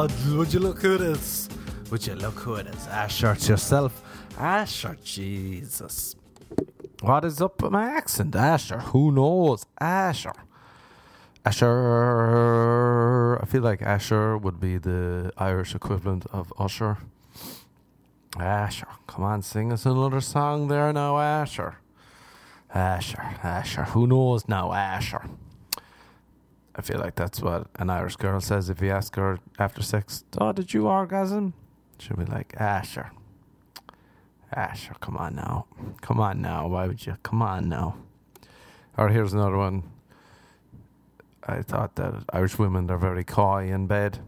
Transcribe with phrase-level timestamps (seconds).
[0.00, 1.50] Would you look who it is?
[1.90, 2.86] Would you look who it is?
[2.86, 4.02] Asher, yourself.
[4.38, 6.16] Asher, Jesus.
[7.02, 8.34] What is up with my accent?
[8.34, 9.66] Asher, who knows?
[9.78, 10.32] Asher.
[11.44, 13.38] Asher.
[13.42, 16.96] I feel like Asher would be the Irish equivalent of Usher.
[18.38, 21.76] Asher, come on, sing us another song there now, Asher.
[22.74, 23.84] Asher, Asher.
[23.84, 25.28] Who knows now, Asher?
[26.76, 30.24] I feel like that's what an Irish girl says if you ask her after sex,
[30.38, 31.54] Oh, did you orgasm?
[31.98, 33.10] She'll be like, Asher.
[34.52, 35.66] Asher, come on now.
[36.00, 36.66] Come on now.
[36.68, 37.16] Why would you?
[37.22, 37.96] Come on now.
[38.96, 39.84] Or here's another one.
[41.46, 44.18] I thought that Irish women are very coy in bed.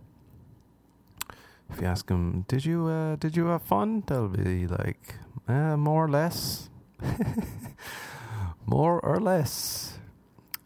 [1.71, 5.17] If you ask them, "Did you uh, did you have fun?" They'll be like,
[5.49, 6.69] uh, "More or less."
[8.67, 9.99] More or less.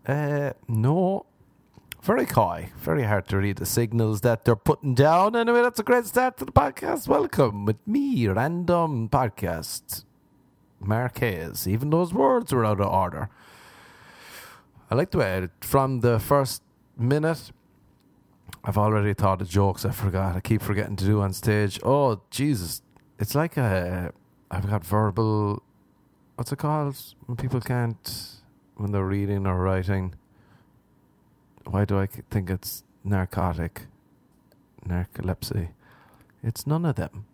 [0.06, 1.26] Uh, no.
[2.06, 2.68] Very coy.
[2.78, 5.34] Very hard to read the signals that they're putting down.
[5.34, 7.08] Anyway, that's a great start to the podcast.
[7.08, 10.04] Welcome with me, Random Podcast.
[10.78, 11.66] Mark Hayes.
[11.66, 13.28] Even those words were out of order.
[14.88, 16.62] I like the way from the first
[16.96, 17.50] minute.
[18.62, 20.36] I've already thought of jokes I forgot.
[20.36, 21.80] I keep forgetting to do on stage.
[21.82, 22.82] Oh Jesus!
[23.18, 24.12] It's like a.
[24.48, 25.60] I've got verbal.
[26.36, 26.96] What's it called
[27.26, 28.30] when people can't
[28.76, 30.14] when they're reading or writing?
[31.66, 33.86] Why do I think it's narcotic?
[34.86, 35.70] Narcolepsy.
[36.42, 37.26] It's none of them.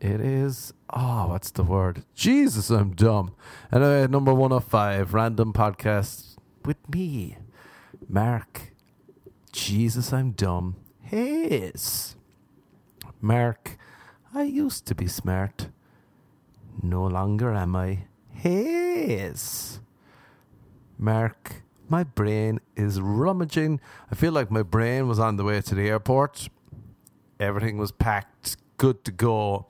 [0.00, 0.72] It is.
[0.90, 2.04] Oh, what's the word?
[2.14, 3.34] Jesus, I'm dumb.
[3.72, 7.36] Anyway, number one of five, random podcast with me,
[8.08, 8.72] Mark.
[9.52, 10.76] Jesus, I'm dumb.
[11.02, 12.16] Hayes.
[13.20, 13.76] Mark,
[14.34, 15.68] I used to be smart.
[16.82, 18.04] No longer am I.
[18.32, 19.80] Hayes.
[20.98, 23.80] Mark, my brain is rummaging.
[24.10, 26.48] I feel like my brain was on the way to the airport.
[27.40, 29.66] Everything was packed, good to go.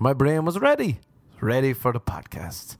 [0.00, 1.00] My brain was ready,
[1.40, 2.76] ready for the podcast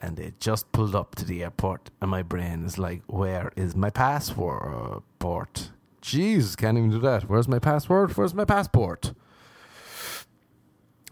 [0.00, 3.76] and they just pulled up to the airport, and my brain is like, "Where is
[3.76, 5.70] my passport?"
[6.02, 7.28] Jeez, can't even do that.
[7.28, 8.16] Where's my password?
[8.16, 9.12] Where's my passport?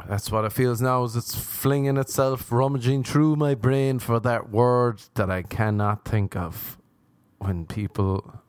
[0.06, 1.04] That's what it feels now.
[1.04, 6.36] Is it's flinging itself, rummaging through my brain for that word that I cannot think
[6.36, 6.78] of.
[7.38, 8.42] When people,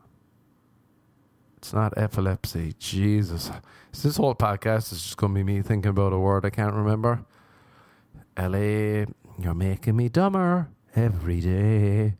[1.57, 2.73] it's not epilepsy.
[2.79, 3.51] Jesus,
[3.91, 6.73] this whole podcast is just going to be me thinking about a word I can't
[6.73, 7.25] remember.
[8.37, 9.05] L A
[9.41, 12.15] you're making me dumber every day.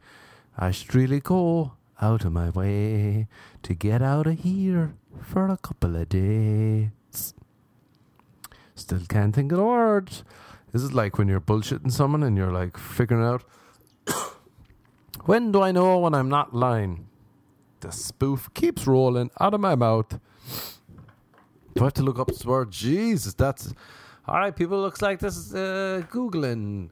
[0.57, 3.27] I should really go out of my way
[3.63, 6.89] to get out of here for a couple of days.
[8.79, 10.23] Still can't think of the words.
[10.71, 13.43] This is like when you're bullshitting someone and you're like figuring out
[15.25, 17.07] when do I know when I'm not lying?
[17.81, 20.19] The spoof keeps rolling out of my mouth.
[21.75, 22.71] Do I have to look up this word?
[22.71, 23.73] Jesus, that's
[24.27, 24.55] all right.
[24.55, 26.89] People, looks like this is uh, googling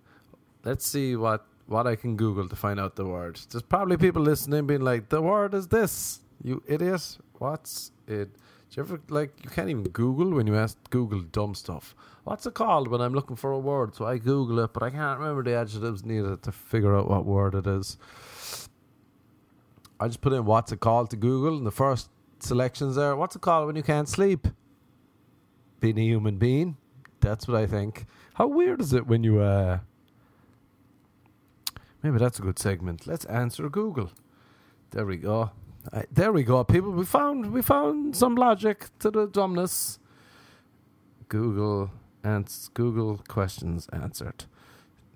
[0.67, 3.39] Let's see what what I can Google to find out the word.
[3.49, 7.17] There's probably people listening being like, "The word is this, you idiot.
[7.37, 8.31] What's it?"
[8.69, 11.95] Do you ever like you can't even Google when you ask Google dumb stuff?
[12.23, 13.95] What's it called when I'm looking for a word?
[13.95, 17.25] So I Google it, but I can't remember the adjectives needed to figure out what
[17.25, 17.97] word it is.
[19.99, 23.15] I just put in what's it called to Google, and the first selections there.
[23.15, 24.47] What's it called when you can't sleep?
[25.79, 26.77] Being a human being.
[27.21, 28.05] That's what I think.
[28.35, 29.79] How weird is it when you uh
[32.03, 33.07] Maybe that's a good segment.
[33.07, 34.11] Let's answer Google.
[34.91, 35.51] There we go.
[35.91, 36.91] Uh, there we go, people.
[36.91, 39.99] We found we found some logic to the dumbness.
[41.29, 41.91] Google
[42.23, 44.45] and Google questions answered.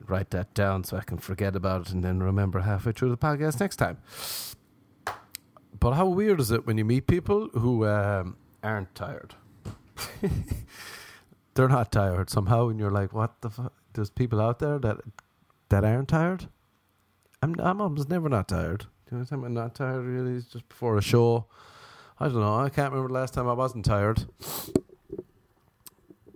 [0.08, 3.18] Write that down so I can forget about it and then remember halfway through the
[3.18, 3.98] podcast next time.
[5.80, 9.36] But how weird is it when you meet people who um, aren't tired?
[11.53, 14.97] They're not tired somehow, and you're like, "What the fuck?" There's people out there that
[15.70, 16.50] that aren't tired.
[17.41, 18.85] I'm I'm almost never not tired.
[19.11, 21.46] The time I'm not tired really is just before a show.
[22.17, 22.59] I don't know.
[22.59, 24.25] I can't remember the last time I wasn't tired.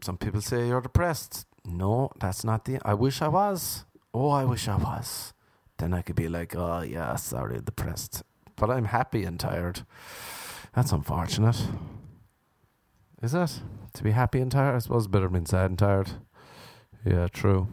[0.04, 1.48] Some people say you're depressed.
[1.64, 2.80] No, that's not the.
[2.84, 3.86] I wish I was.
[4.14, 5.34] Oh, I wish I was.
[5.78, 8.24] Then I could be like, oh yeah, sorry, depressed.
[8.58, 9.86] But I'm happy and tired.
[10.74, 11.66] That's unfortunate.
[13.24, 13.62] Is that
[13.94, 14.76] to be happy and tired?
[14.76, 16.12] I suppose better than sad and tired.
[17.06, 17.70] Yeah, true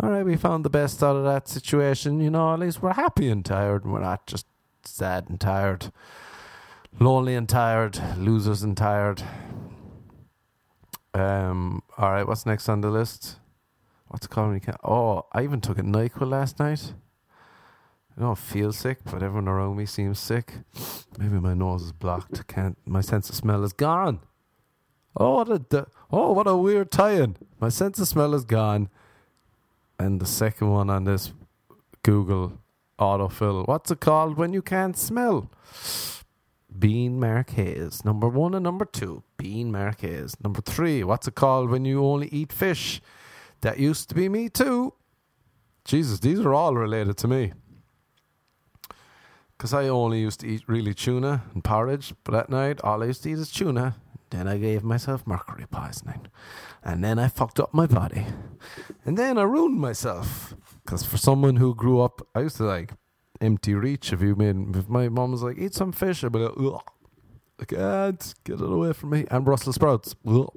[0.00, 2.20] all right, we found the best out of that situation.
[2.20, 4.46] You know, at least we're happy and tired, we're not just
[4.84, 5.92] sad and tired,
[6.98, 9.22] lonely and tired, losers and tired.
[11.14, 13.36] Um, all right, what's next on the list?
[14.08, 16.92] What's you can- oh, I even took a Nyquil last night.
[18.16, 20.58] I don't feel sick, but everyone around me seems sick.
[21.18, 22.46] Maybe my nose is blocked.
[22.46, 22.76] Can't.
[22.86, 24.20] My sense of smell is gone.
[25.16, 27.36] Oh, what a oh, what a weird tie-in.
[27.58, 28.90] My sense of smell is gone.
[29.98, 31.32] And the second one on this
[32.02, 32.58] Google
[32.98, 33.66] autofill.
[33.66, 35.50] What's it called when you can't smell?
[36.78, 38.04] Bean Mark Hayes.
[38.04, 39.22] Number one and number two.
[39.36, 40.36] Bean Mark Hayes.
[40.42, 41.04] Number three.
[41.04, 43.00] What's it called when you only eat fish?
[43.60, 44.94] That used to be me too.
[45.84, 47.52] Jesus, these are all related to me.
[49.56, 53.06] Because I only used to eat really tuna and porridge, but at night all I
[53.06, 53.96] used to eat is tuna.
[54.32, 56.26] Then I gave myself mercury poisoning.
[56.82, 58.24] And then I fucked up my body.
[59.04, 60.54] And then I ruined myself.
[60.82, 62.94] Because for someone who grew up, I used to like
[63.42, 64.10] empty reach.
[64.10, 66.80] If you made, if my mom was like, eat some fish, I'd be like, Ugh.
[67.60, 69.26] I can't ah, get it away from me.
[69.30, 70.16] And Brussels sprouts.
[70.26, 70.50] Ugh.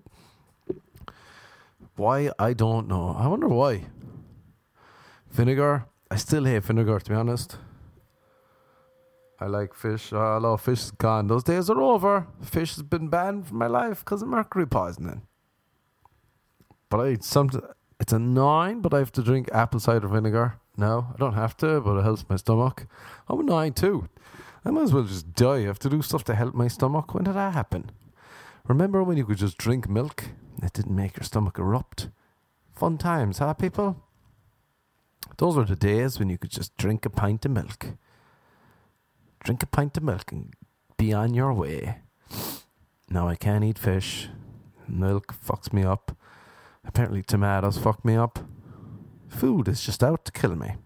[1.98, 2.32] Why?
[2.40, 3.14] I don't know.
[3.20, 3.88] I wonder why.
[5.32, 5.86] Vinegar.
[6.10, 7.58] I still hate vinegar, to be honest.
[9.40, 10.14] I like fish.
[10.14, 11.28] I love fish is gone.
[11.28, 12.28] Those days are over.
[12.42, 15.24] Fish has been banned from my life because of mercury poisoning.
[16.90, 17.62] But I eat something.
[18.00, 20.60] It's annoying, but I have to drink apple cider vinegar.
[20.78, 22.88] No, I don't have to, but it helps my stomach.
[23.28, 24.10] I'm annoying too.
[24.64, 25.58] I might as well just die.
[25.58, 27.14] I have to do stuff to help my stomach.
[27.14, 27.92] When did that happen?
[28.68, 30.26] Remember when you could just drink milk?
[30.64, 32.10] It didn't make your stomach erupt.
[32.74, 34.04] Fun times, huh, people?
[35.38, 37.88] Those were the days when you could just drink a pint of milk.
[39.46, 40.56] Drink a pint of milk and
[40.98, 42.00] be on your way.
[43.12, 44.28] Now I can't eat fish.
[44.88, 46.18] Milk fucks me up.
[46.84, 48.40] Apparently, tomatoes fuck me up.
[49.28, 50.78] Food is just out to kill me.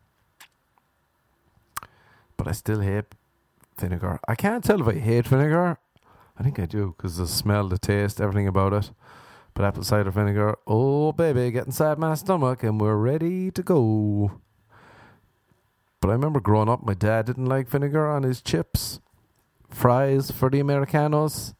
[2.36, 3.16] But I still hate
[3.80, 4.20] vinegar.
[4.28, 5.78] I can't tell if I hate vinegar.
[6.38, 8.92] I think I do because the smell, the taste, everything about it.
[9.54, 14.42] But apple cider vinegar, oh baby, get inside my stomach and we're ready to go.
[16.02, 19.00] But I remember growing up, my dad didn't like vinegar on his chips,
[19.70, 21.54] fries for the Americanos.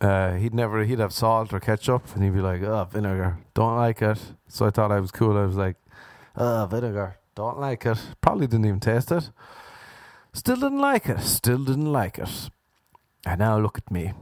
[0.00, 3.76] Uh, he'd never, he'd have salt or ketchup, and he'd be like, "Oh, vinegar, don't
[3.76, 4.18] like it."
[4.48, 5.36] So I thought I was cool.
[5.36, 5.76] I was like,
[6.36, 9.30] "Oh, vinegar, don't like it." Probably didn't even taste it.
[10.34, 11.20] Still didn't like it.
[11.20, 12.50] Still didn't like it.
[13.24, 14.12] And now look at me.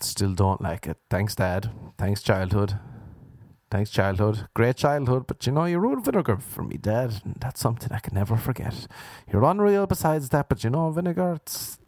[0.00, 0.96] Still don't like it.
[1.10, 1.70] Thanks, Dad.
[1.98, 2.78] Thanks, childhood.
[3.74, 4.46] Thanks, childhood.
[4.54, 7.20] Great childhood, but you know, you ruined vinegar for me, Dad.
[7.24, 8.86] And that's something I can never forget.
[9.28, 11.80] You're unreal besides that, but you know, vinegar, it's,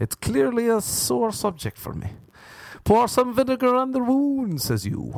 [0.00, 2.12] it's clearly a sore subject for me.
[2.84, 5.12] Pour some vinegar on the wound, says you.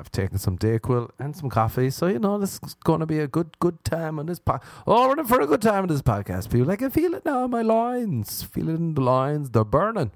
[0.00, 3.20] I've taken some Dayquil and some coffee, so you know this is going to be
[3.20, 4.62] a good, good time on this pod.
[4.84, 6.72] Oh, we're in for a good time on this podcast, people.
[6.72, 8.42] I can feel it now in my lines.
[8.42, 9.50] Feel it in the lines.
[9.50, 10.10] They're burning.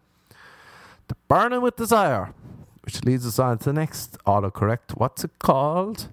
[1.07, 2.35] They're burning with desire.
[2.85, 4.97] Which leads us on to the next autocorrect.
[4.97, 6.09] What's it called?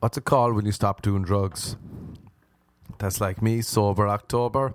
[0.00, 1.76] What's it called when you stop doing drugs?
[2.98, 4.74] That's like me, sober October.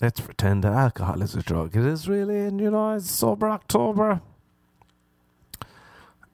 [0.00, 1.76] Let's pretend that alcohol is a drug.
[1.76, 4.20] It is really, and you know, it's sober October.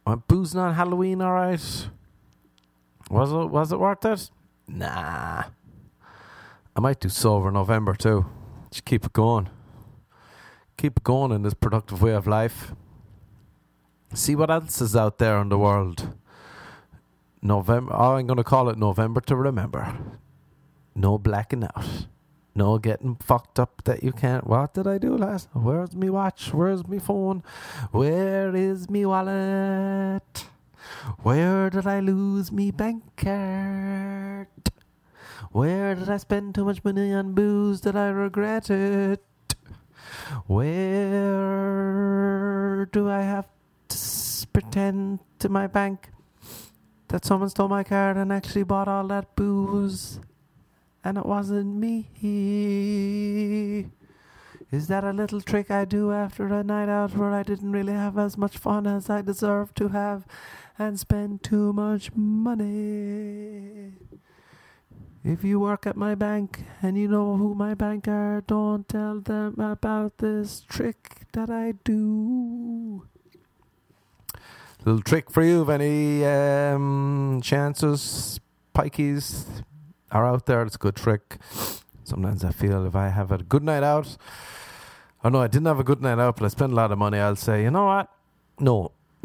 [0.05, 1.89] I'm boozing on Halloween, alright.
[3.11, 4.31] Was it was it worth it?
[4.67, 5.45] Nah.
[6.75, 8.27] I might do sober November too.
[8.71, 9.49] Just keep it going.
[10.83, 12.73] Keep going in this productive way of life.
[14.15, 16.17] See what else is out there in the world.
[17.41, 17.93] November.
[17.95, 19.97] Oh, I'm going to call it November to remember.
[20.97, 22.09] No blacking out.
[22.57, 24.45] No getting fucked up that you can't.
[24.45, 25.51] What did I do last?
[25.53, 26.53] Where's me watch?
[26.53, 27.45] Where's me phone?
[27.93, 30.47] Where is me wallet?
[31.23, 34.49] Where did I lose me bank card?
[35.53, 39.23] Where did I spend too much money on booze that I regret it?
[41.23, 43.49] Where do I have
[43.89, 46.11] to s- pretend to my bank
[47.09, 50.21] that someone stole my card and actually bought all that booze?
[51.05, 52.07] and it wasn't me.
[54.71, 57.93] Is that a little trick I do after a night out where I didn't really
[57.93, 60.25] have as much fun as I deserved to have
[60.79, 63.95] and spend too much money?
[65.25, 69.21] If you work at my bank and you know who my bank are, don't tell
[69.21, 73.07] them about this trick that I do.
[74.85, 78.41] Little trick for you, if any um, chances,
[78.75, 79.63] pikeys,
[80.11, 80.63] are out there.
[80.63, 81.39] It's a good trick.
[82.03, 84.17] Sometimes I feel if I have a good night out,
[85.23, 86.99] oh no, I didn't have a good night out, but I spent a lot of
[86.99, 88.11] money, I'll say, you know what?
[88.59, 88.91] No.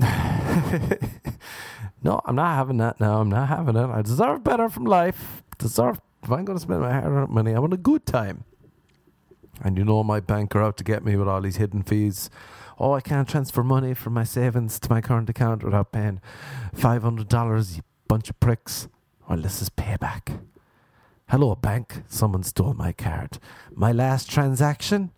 [2.03, 3.19] no, I'm not having that now.
[3.19, 3.89] I'm not having it.
[3.89, 5.41] I deserve better from life.
[5.57, 8.43] Deserve, if I'm going to spend my hard earned money, I want a good time.
[9.61, 12.29] And you know, my bank are out to get me with all these hidden fees.
[12.79, 16.21] Oh, I can't transfer money from my savings to my current account without paying
[16.75, 17.75] $500.
[17.77, 18.87] You bunch of pricks.
[19.27, 20.39] Well, this is payback.
[21.29, 22.03] Hello, bank.
[22.07, 23.39] Someone stole my card.
[23.73, 25.11] My last transaction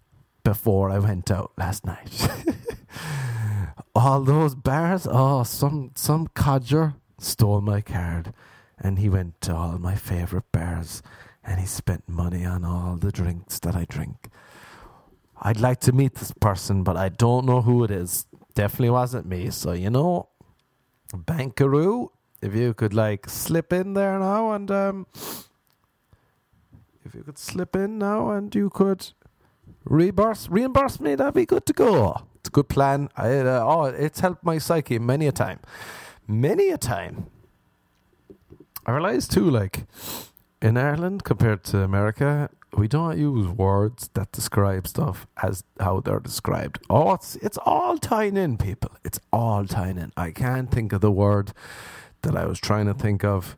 [0.43, 2.27] before I went out last night.
[3.95, 5.07] All those bars.
[5.09, 8.33] Oh, some some codger stole my card,
[8.79, 11.01] and he went to all my favorite bars,
[11.43, 14.29] and he spent money on all the drinks that I drink.
[15.41, 18.25] I'd like to meet this person, but I don't know who it is.
[18.55, 19.49] Definitely wasn't me.
[19.51, 20.29] So you know,
[21.15, 25.07] Bankaroo, if you could like slip in there now and um,
[27.05, 29.11] if you could slip in now and you could
[29.85, 32.21] reimburse reimburse me, that'd be good to go.
[32.35, 33.09] It's a good plan.
[33.15, 35.59] I, uh, oh, it's helped my psyche many a time,
[36.27, 37.27] many a time.
[38.89, 39.85] I realized too, like
[40.63, 46.19] in Ireland compared to America, we don't use words that describe stuff as how they're
[46.19, 46.79] described.
[46.89, 48.89] Oh, it's it's all tying in, people.
[49.05, 50.11] It's all tying in.
[50.17, 51.53] I can't think of the word
[52.23, 53.55] that I was trying to think of.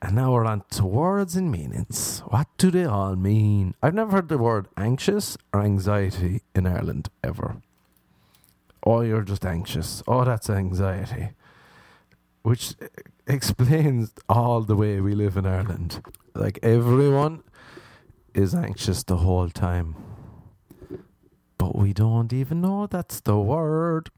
[0.00, 2.20] And now we're on to words and meanings.
[2.20, 3.74] What do they all mean?
[3.82, 7.56] I've never heard the word anxious or anxiety in Ireland ever.
[8.84, 10.02] Oh, you're just anxious.
[10.08, 11.32] Oh, that's anxiety.
[12.42, 12.74] Which
[13.26, 16.02] explains all the way we live in Ireland.
[16.34, 17.42] Like everyone
[18.34, 19.94] is anxious the whole time.
[21.58, 24.10] But we don't even know that's the word.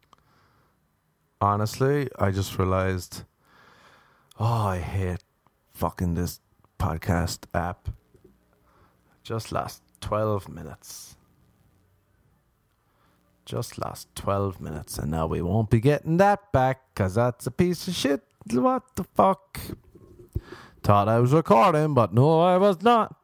[1.41, 3.25] Honestly, I just realized
[4.39, 5.23] oh, I hate
[5.75, 6.41] fucking this
[6.79, 7.89] podcast app.
[9.23, 11.17] Just last 12 minutes.
[13.45, 17.51] Just last 12 minutes, and now we won't be getting that back because that's a
[17.51, 18.23] piece of shit.
[18.53, 19.59] What the fuck?
[20.83, 23.17] Thought I was recording, but no, I was not.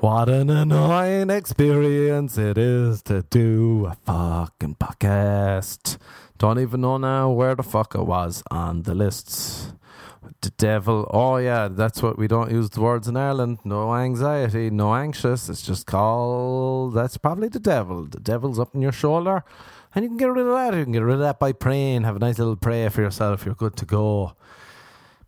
[0.00, 5.98] What an annoying experience it is to do a fucking podcast.
[6.38, 9.72] Don't even know now where the fuck I was on the lists.
[10.40, 11.08] The devil.
[11.12, 13.58] Oh, yeah, that's what we don't use the words in Ireland.
[13.64, 15.48] No anxiety, no anxious.
[15.48, 16.94] It's just called.
[16.94, 18.04] That's probably the devil.
[18.04, 19.44] The devil's up in your shoulder.
[19.94, 20.74] And you can get rid of that.
[20.76, 22.04] You can get rid of that by praying.
[22.04, 23.44] Have a nice little prayer for yourself.
[23.44, 24.34] You're good to go.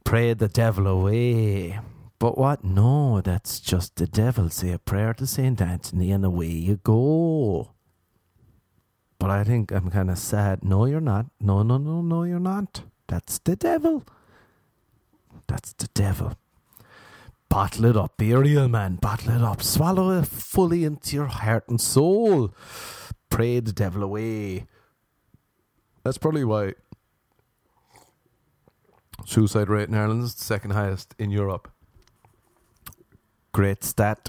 [0.04, 1.78] Pray the devil away.
[2.18, 2.62] But what?
[2.62, 4.50] No, that's just the devil.
[4.50, 5.60] Say a prayer to St.
[5.60, 7.70] Anthony and away you go.
[9.18, 10.62] But I think I'm kind of sad.
[10.64, 11.26] No, you're not.
[11.40, 12.82] No, no, no, no, you're not.
[13.08, 14.04] That's the devil.
[15.46, 16.34] That's the devil.
[17.48, 18.16] Bottle it up.
[18.16, 18.96] Be a real man.
[18.96, 19.62] Bottle it up.
[19.62, 22.54] Swallow it fully into your heart and soul.
[23.30, 24.66] Pray the devil away.
[26.04, 26.74] That's probably why
[29.26, 31.70] suicide rate in Ireland is the second highest in Europe
[33.52, 34.28] great stat.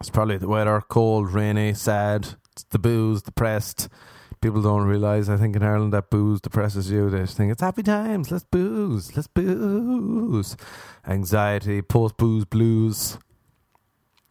[0.00, 2.34] It's probably the weather, cold, rainy, sad.
[2.52, 3.88] It's the booze, depressed.
[4.40, 5.28] People don't realize.
[5.28, 7.08] I think in Ireland that booze depresses you.
[7.08, 8.30] They just think it's happy times.
[8.30, 9.16] Let's booze.
[9.16, 10.56] Let's booze.
[11.06, 13.18] Anxiety, post booze blues.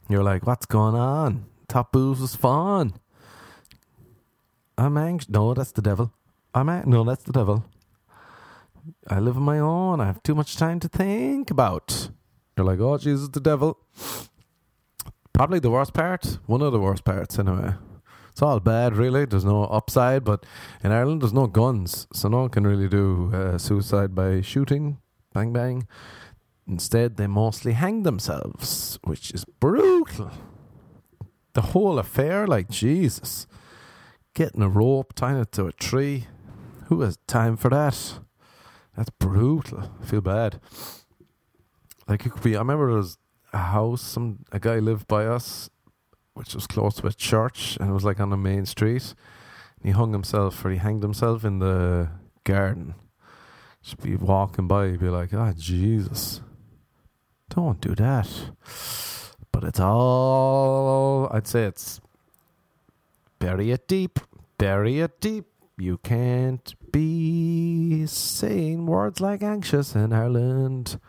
[0.07, 1.45] You're like, what's going on?
[1.67, 2.93] Top booze was fun.
[4.77, 5.29] I'm anxious.
[5.29, 6.11] No, that's the devil.
[6.53, 7.65] I'm an- no, that's the devil.
[9.09, 9.99] I live on my own.
[9.99, 12.09] I have too much time to think about.
[12.55, 13.77] You're like, oh, Jesus, the devil.
[15.33, 16.39] Probably the worst part.
[16.45, 17.73] One of the worst parts, anyway.
[18.29, 19.25] It's all bad, really.
[19.25, 20.45] There's no upside, but
[20.83, 24.97] in Ireland, there's no guns, so no one can really do uh, suicide by shooting,
[25.33, 25.87] bang bang.
[26.67, 30.31] Instead, they mostly hang themselves, which is brutal.
[31.53, 33.47] The whole affair, like Jesus,
[34.35, 36.27] getting a rope, tying it to a tree.
[36.87, 38.19] Who has time for that?
[38.95, 39.89] That's brutal.
[39.99, 40.59] I feel bad.
[42.07, 42.55] Like it could be.
[42.55, 43.17] I remember there was
[43.51, 44.03] a house.
[44.03, 45.71] Some a guy lived by us,
[46.35, 49.15] which was close to a church, and it was like on the main street.
[49.77, 52.09] And he hung himself, or he hanged himself in the
[52.43, 52.93] garden.
[53.81, 56.41] Just be walking by, be like, "Ah, oh, Jesus,
[57.49, 58.29] don't do that."
[59.51, 61.27] But it's all.
[61.31, 61.99] I'd say it's
[63.39, 64.19] bury it deep,
[64.57, 65.45] bury it deep.
[65.77, 70.99] You can't be saying words like anxious in Ireland.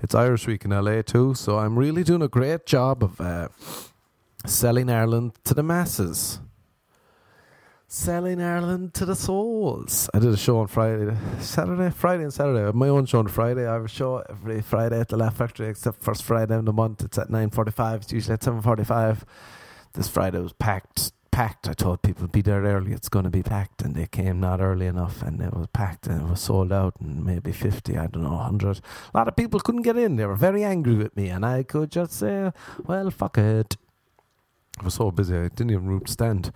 [0.00, 3.48] It's Irish Week in LA too, so I'm really doing a great job of uh,
[4.46, 6.40] selling Ireland to the masses.
[7.88, 10.10] Selling Ireland to the souls.
[10.12, 12.70] I did a show on Friday, Saturday, Friday, and Saturday.
[12.76, 13.66] My own show on Friday.
[13.66, 16.72] I have a show every Friday at the Laugh Factory, except first Friday of the
[16.72, 17.02] month.
[17.02, 18.02] It's at nine forty-five.
[18.02, 19.24] It's usually at seven forty-five.
[19.94, 21.68] This Friday was packed packed.
[21.68, 22.92] I told people be there early.
[22.92, 26.06] It's going to be packed, and they came not early enough, and it was packed,
[26.06, 28.80] and it was sold out, and maybe fifty, I don't know, hundred.
[29.12, 30.14] A lot of people couldn't get in.
[30.14, 32.52] They were very angry with me, and I could just say,
[32.86, 33.76] "Well, fuck it."
[34.80, 36.52] I was so busy, I didn't even stand.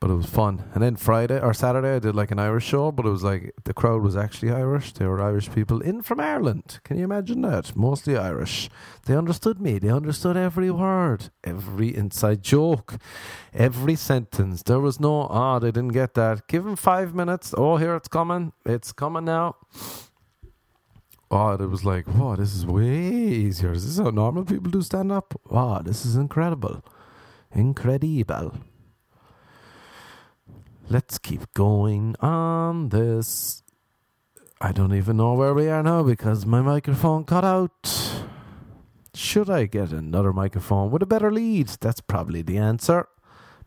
[0.00, 0.64] But it was fun.
[0.72, 3.52] And then Friday or Saturday, I did like an Irish show, but it was like
[3.64, 4.94] the crowd was actually Irish.
[4.94, 6.80] They were Irish people in from Ireland.
[6.84, 7.76] Can you imagine that?
[7.76, 8.70] Mostly Irish.
[9.04, 9.78] They understood me.
[9.78, 12.94] They understood every word, every inside joke,
[13.52, 14.62] every sentence.
[14.62, 16.48] There was no, ah, oh, they didn't get that.
[16.48, 17.54] Give them five minutes.
[17.56, 18.54] Oh, here it's coming.
[18.64, 19.56] It's coming now.
[21.30, 23.72] Oh, it was like, wow, this is way easier.
[23.72, 25.38] Is this how normal people do stand up?
[25.44, 26.82] Wow, this is incredible.
[27.52, 28.54] Incredible.
[30.92, 33.62] Let's keep going on this.
[34.60, 37.88] I don't even know where we are now because my microphone cut out.
[39.14, 41.68] Should I get another microphone with a better lead?
[41.80, 43.06] That's probably the answer.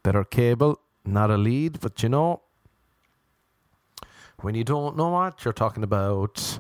[0.04, 2.42] Better cable, not a lead, but you know,
[4.42, 6.60] when you don't know what you're talking about,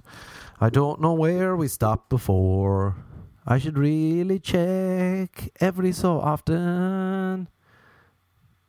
[0.61, 2.95] I don't know where we stopped before.
[3.45, 7.49] I should really check every so often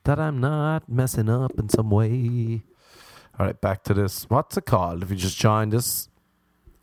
[0.04, 2.62] that I'm not messing up in some way.
[3.38, 4.25] All right, back to this.
[4.30, 5.02] What's it called?
[5.02, 6.08] If you just joined us,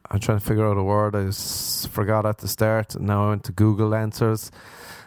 [0.10, 2.96] I'm trying to figure out a word I forgot at the start.
[2.96, 4.52] And now I went to Google Answers.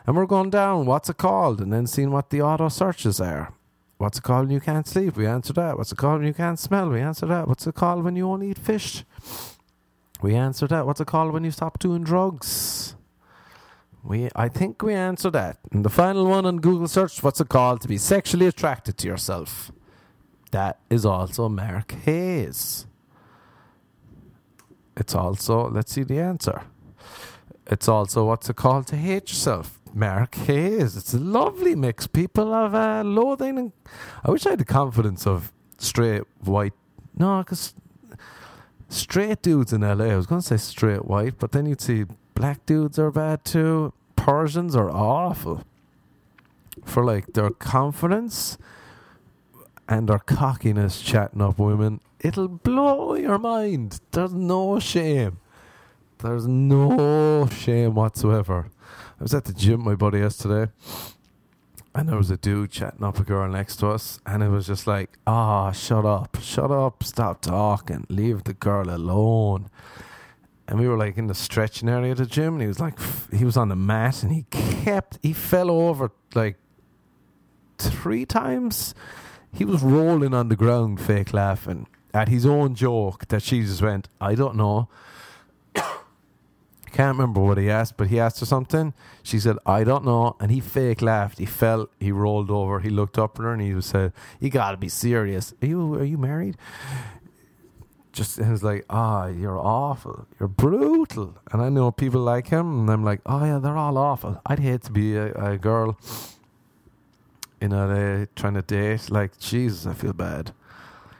[0.06, 0.86] And we're going down.
[0.86, 1.60] What's it called?
[1.60, 3.52] And then seeing what the auto searches are.
[3.98, 5.16] What's it called when you can't sleep?
[5.16, 5.76] We answer that.
[5.76, 6.88] What's it called when you can't smell?
[6.90, 7.48] We answer that.
[7.48, 9.04] What's it called when you only eat fish?
[10.20, 10.86] We answer that.
[10.86, 12.96] What's it called when you stop doing drugs?
[14.04, 15.58] We, I think we answered that.
[15.72, 19.06] And the final one on Google search, what's it called to be sexually attracted to
[19.06, 19.72] yourself?
[20.50, 22.86] That is also Mark Hayes.
[24.94, 26.62] It's also, let's see the answer.
[27.66, 29.80] It's also what's it called to hate yourself?
[29.94, 30.98] Mark Hayes.
[30.98, 32.06] It's a lovely mix.
[32.06, 33.58] People have uh, loathing.
[33.58, 33.72] And
[34.22, 36.74] I wish I had the confidence of straight white.
[37.16, 37.74] No, because
[38.88, 42.04] straight dudes in LA, I was going to say straight white, but then you'd see
[42.34, 43.92] black dudes are bad too.
[44.16, 45.62] Persians are awful
[46.84, 48.58] for like their confidence
[49.88, 52.00] and their cockiness chatting up women.
[52.20, 54.00] It'll blow your mind.
[54.12, 55.38] There's no shame.
[56.18, 58.70] There's no shame whatsoever.
[59.20, 60.72] I was at the gym, my buddy, yesterday,
[61.94, 64.66] and there was a dude chatting up a girl next to us, and it was
[64.66, 69.70] just like, ah, oh, shut up, shut up, stop talking, leave the girl alone
[70.66, 72.98] and we were like in the stretching area of the gym, and he was like,
[73.32, 76.56] he was on the mat, and he kept, he fell over like
[77.78, 78.94] three times.
[79.52, 83.82] He was rolling on the ground, fake laughing at his own joke that she just
[83.82, 84.88] went, I don't know.
[85.74, 88.94] Can't remember what he asked, but he asked her something.
[89.24, 90.36] She said, I don't know.
[90.38, 91.38] And he fake laughed.
[91.38, 94.48] He fell, he rolled over, he looked up at her and he said, uh, You
[94.48, 95.52] gotta be serious.
[95.60, 96.56] Are you are you married?
[98.14, 102.80] Just was like, ah, oh, you're awful, you're brutal, and I know people like him,
[102.80, 104.40] and I'm like, oh yeah, they're all awful.
[104.46, 105.98] I'd hate to be a, a girl
[107.60, 109.10] in a trying to date.
[109.10, 110.52] Like, Jesus, I feel bad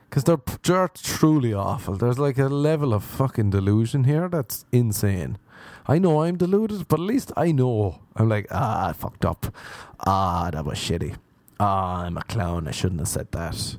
[0.09, 1.97] because they're they're truly awful.
[1.97, 5.39] There's like a level of fucking delusion here that's insane.
[5.87, 8.01] I know I'm deluded, but at least I know.
[8.15, 9.53] I'm like, ah, I fucked up.
[10.07, 11.17] Ah, that was shitty.
[11.59, 12.69] Ah, I'm a clown.
[12.69, 13.77] I shouldn't have said that.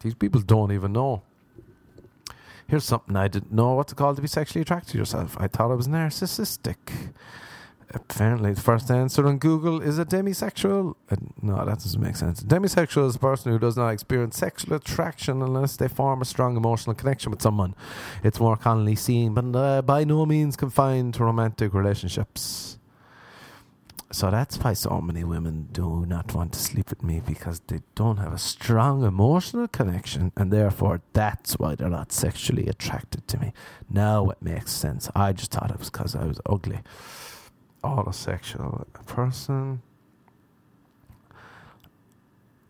[0.00, 1.22] These people don't even know.
[2.68, 5.36] Here's something I didn't know what's it called to be sexually attracted to yourself.
[5.40, 7.12] I thought I was narcissistic.
[7.94, 10.94] Apparently, the first answer on Google is a demisexual.
[11.10, 12.42] Uh, no, that doesn't make sense.
[12.42, 16.26] A demisexual is a person who does not experience sexual attraction unless they form a
[16.26, 17.74] strong emotional connection with someone.
[18.22, 22.77] It's more commonly seen, but uh, by no means confined to romantic relationships.
[24.10, 27.80] So that's why so many women do not want to sleep with me because they
[27.94, 33.38] don't have a strong emotional connection, and therefore that's why they're not sexually attracted to
[33.38, 33.52] me.
[33.90, 35.10] Now it makes sense.
[35.14, 36.80] I just thought it was because I was ugly.
[37.84, 39.82] Autosexual person.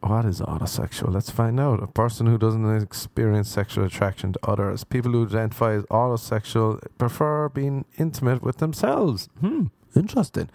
[0.01, 1.13] What is autosexual?
[1.13, 1.83] Let's find out.
[1.83, 4.83] A person who doesn't experience sexual attraction to others.
[4.83, 9.29] People who identify as autosexual prefer being intimate with themselves.
[9.41, 9.67] Hmm.
[9.99, 10.49] Interesting.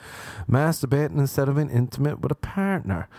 [0.50, 3.10] Masturbating instead of being intimate with a partner.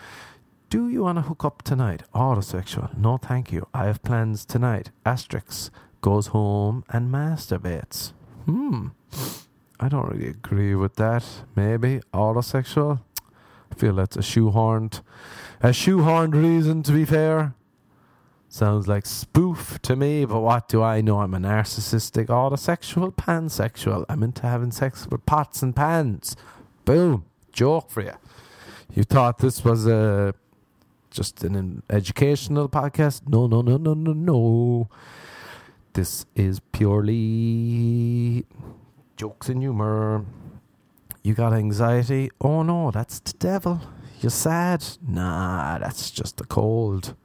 [0.70, 2.02] Do you want to hook up tonight?
[2.14, 2.96] Autosexual.
[2.96, 3.68] No, thank you.
[3.74, 4.90] I have plans tonight.
[5.04, 8.12] Asterix goes home and masturbates.
[8.46, 8.88] Hmm.
[9.78, 11.24] I don't really agree with that.
[11.54, 13.00] Maybe autosexual.
[13.70, 15.02] I feel that's a shoehorned,
[15.60, 16.82] a shoehorned reason.
[16.84, 17.54] To be fair,
[18.54, 21.18] Sounds like spoof to me, but what do I know?
[21.18, 24.04] I'm a narcissistic, autosexual, pansexual.
[24.08, 26.36] I'm into having sex with pots and pans.
[26.84, 27.24] Boom.
[27.50, 28.12] Joke for you.
[28.94, 30.34] You thought this was a
[31.10, 33.28] just an educational podcast?
[33.28, 34.88] No, no, no, no, no, no.
[35.94, 38.46] This is purely
[39.16, 40.26] jokes and humor.
[41.24, 42.30] You got anxiety?
[42.40, 43.80] Oh no, that's the devil.
[44.20, 44.84] You're sad?
[45.04, 47.16] Nah, that's just the cold.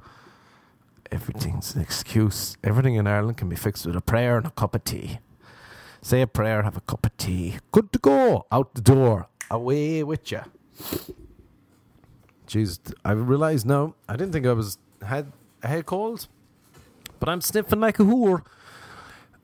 [1.11, 2.57] Everything's an excuse.
[2.63, 5.19] Everything in Ireland can be fixed with a prayer and a cup of tea.
[6.01, 7.57] Say a prayer, have a cup of tea.
[7.71, 8.45] Good to go.
[8.51, 9.27] Out the door.
[9.49, 10.41] Away with you.
[12.47, 13.95] Jeez, I realise now.
[14.07, 16.27] I didn't think I was had a head cold,
[17.19, 18.43] but I'm sniffing like a whore.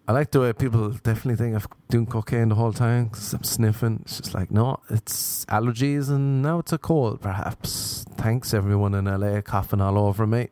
[0.08, 3.44] I like the way people definitely think I'm doing cocaine the whole time because I'm
[3.44, 4.02] sniffing.
[4.04, 8.06] It's just like, no, it's allergies and now it's a cold, perhaps.
[8.16, 10.50] Thanks, everyone in LA coughing all over me.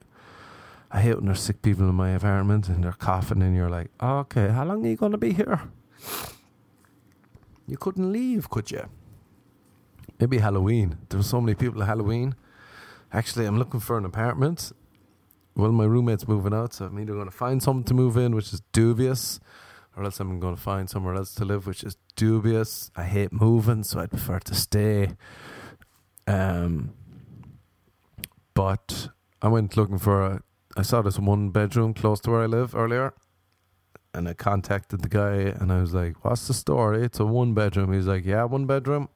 [0.96, 3.90] I hate when there's sick people in my apartment and they're coughing and you're like,
[4.02, 5.60] okay, how long are you going to be here?
[7.68, 8.88] You couldn't leave, could you?
[10.20, 11.00] Maybe Halloween.
[11.10, 12.36] There were so many people at Halloween.
[13.12, 14.72] Actually, I'm looking for an apartment.
[15.56, 18.36] Well, my roommate's moving out, so I'm either going to find something to move in,
[18.36, 19.40] which is dubious,
[19.96, 22.92] or else I'm going to find somewhere else to live, which is dubious.
[22.96, 25.16] I hate moving, so I'd prefer to stay.
[26.28, 26.94] Um,
[28.54, 29.10] but
[29.42, 30.42] I went looking for a.
[30.76, 33.14] I saw this one bedroom close to where I live earlier,
[34.14, 37.54] and I contacted the guy, and I was like, "What's the story?" It's a one
[37.54, 37.94] bedroom.
[37.94, 39.10] He's like, "Yeah, one bedroom,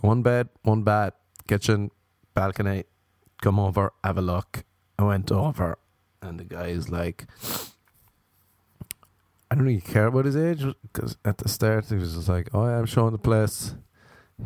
[0.00, 1.14] one bed, one bath,
[1.46, 1.90] kitchen,
[2.34, 2.84] balcony.
[3.42, 4.64] Come over, have a look."
[4.98, 5.78] I went over,
[6.20, 7.26] and the guy is like,
[9.50, 12.48] I don't really care about his age because at the start he was just like,
[12.54, 13.74] "Oh, yeah, I'm showing the place."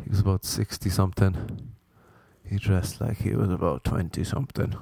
[0.03, 1.71] He was about sixty something.
[2.43, 4.75] He dressed like he was about twenty something,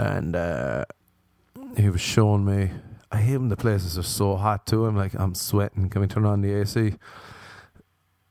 [0.00, 0.84] and uh,
[1.76, 2.70] he was showing me.
[3.12, 4.86] I hate when the places are so hot too.
[4.86, 5.90] I'm like, I'm sweating.
[5.90, 6.94] Can we turn on the AC?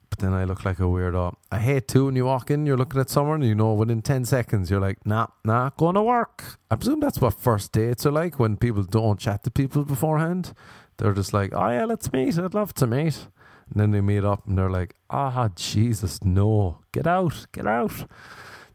[0.09, 1.35] But then I look like a weirdo.
[1.51, 4.01] I hate too when you walk in, you're looking at someone, and you know within
[4.01, 6.57] 10 seconds, you're like, nah, nah, gonna work.
[6.71, 10.53] I presume that's what first dates are like when people don't chat to people beforehand.
[10.97, 12.39] They're just like, oh yeah, let's meet.
[12.39, 13.27] I'd love to meet.
[13.69, 18.09] And then they meet up and they're like, ah, Jesus, no, get out, get out.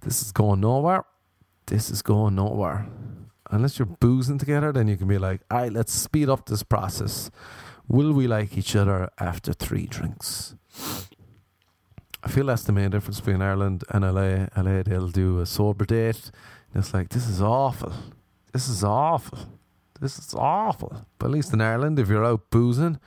[0.03, 1.05] This is going nowhere.
[1.67, 2.87] This is going nowhere.
[3.51, 6.63] Unless you're boozing together, then you can be like, all right, let's speed up this
[6.63, 7.31] process.
[7.89, 10.55] Will we like each other after three drinks?
[12.23, 14.47] I feel that's the main difference between Ireland and LA.
[14.57, 16.31] LA, they'll do a sober date.
[16.73, 17.93] And it's like, this is awful.
[18.53, 19.39] This is awful.
[20.01, 21.07] This is awful.
[21.19, 22.99] But at least in Ireland, if you're out boozing,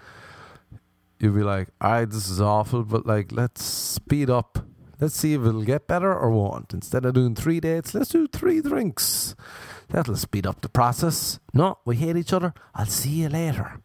[1.20, 4.60] you'll be like, all right, this is awful, but like, let's speed up.
[5.00, 6.74] Let's see if it'll get better or won't.
[6.74, 9.36] Instead of doing three dates, let's do three drinks.
[9.90, 11.40] That'll speed up the process.
[11.54, 12.54] No, we hate each other.
[12.74, 13.82] I'll see you later.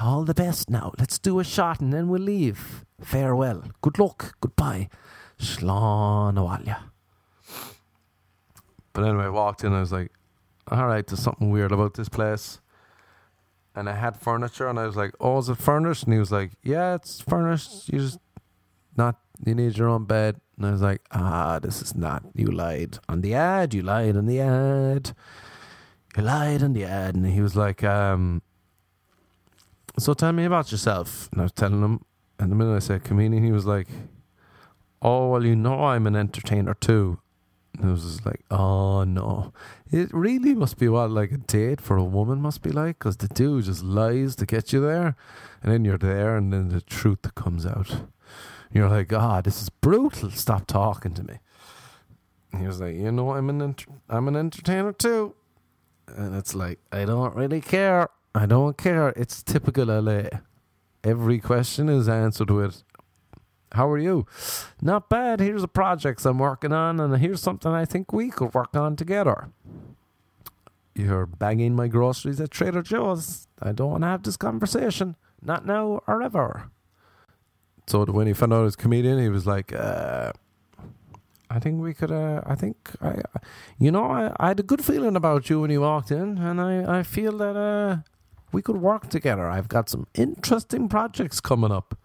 [0.00, 0.92] All the best now.
[0.98, 2.84] Let's do a shot and then we'll leave.
[3.00, 3.64] Farewell.
[3.82, 4.36] Good luck.
[4.40, 4.88] Goodbye.
[5.38, 6.76] Slán.
[8.92, 10.10] But anyway, I walked in and I was like,
[10.68, 12.60] all right, there's something weird about this place.
[13.74, 16.04] And I had furniture and I was like, oh, is it furnished?
[16.04, 17.90] And he was like, yeah, it's furnished.
[17.92, 18.18] You just
[18.96, 20.40] not, you need your own bed.
[20.56, 23.74] And I was like, ah, this is not, you lied on the ad.
[23.74, 25.14] You lied on the ad.
[26.16, 27.14] You lied on the ad.
[27.14, 28.42] And he was like, um,
[29.98, 31.28] so tell me about yourself.
[31.32, 32.04] And I was telling him,
[32.38, 33.88] and the minute I said comedian, he was like,
[35.02, 37.18] oh, well, you know I'm an entertainer too.
[37.78, 39.52] And it was just like, oh no.
[39.90, 43.18] It really must be what like a date for a woman must be like, because
[43.18, 45.14] the dude just lies to get you there,
[45.62, 48.06] and then you're there, and then the truth comes out.
[48.72, 50.30] You're like, ah, oh, this is brutal.
[50.30, 51.38] Stop talking to me.
[52.58, 55.34] He was like, you know, I'm an enter- I'm an entertainer too,
[56.08, 58.08] and it's like, I don't really care.
[58.34, 59.08] I don't care.
[59.10, 60.24] It's typical LA.
[61.04, 62.82] Every question is answered with,
[63.72, 64.26] how are you?
[64.80, 65.40] Not bad.
[65.40, 68.96] Here's a project I'm working on, and here's something I think we could work on
[68.96, 69.50] together.
[70.94, 73.48] You're bagging my groceries at Trader Joe's.
[73.60, 75.16] I don't want to have this conversation.
[75.42, 76.70] Not now or ever.
[77.86, 80.32] So when he found out I was a comedian, he was like, uh,
[81.48, 83.22] I think we could, uh, I think, I,
[83.78, 86.60] you know, I, I, had a good feeling about you when you walked in, and
[86.60, 87.98] I, I feel that uh,
[88.50, 89.48] we could work together.
[89.48, 91.96] I've got some interesting projects coming up.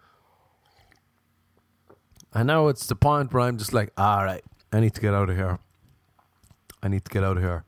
[2.32, 5.14] I know it's the point where I'm just like, all right, I need to get
[5.14, 5.58] out of here.
[6.82, 7.64] I need to get out of here.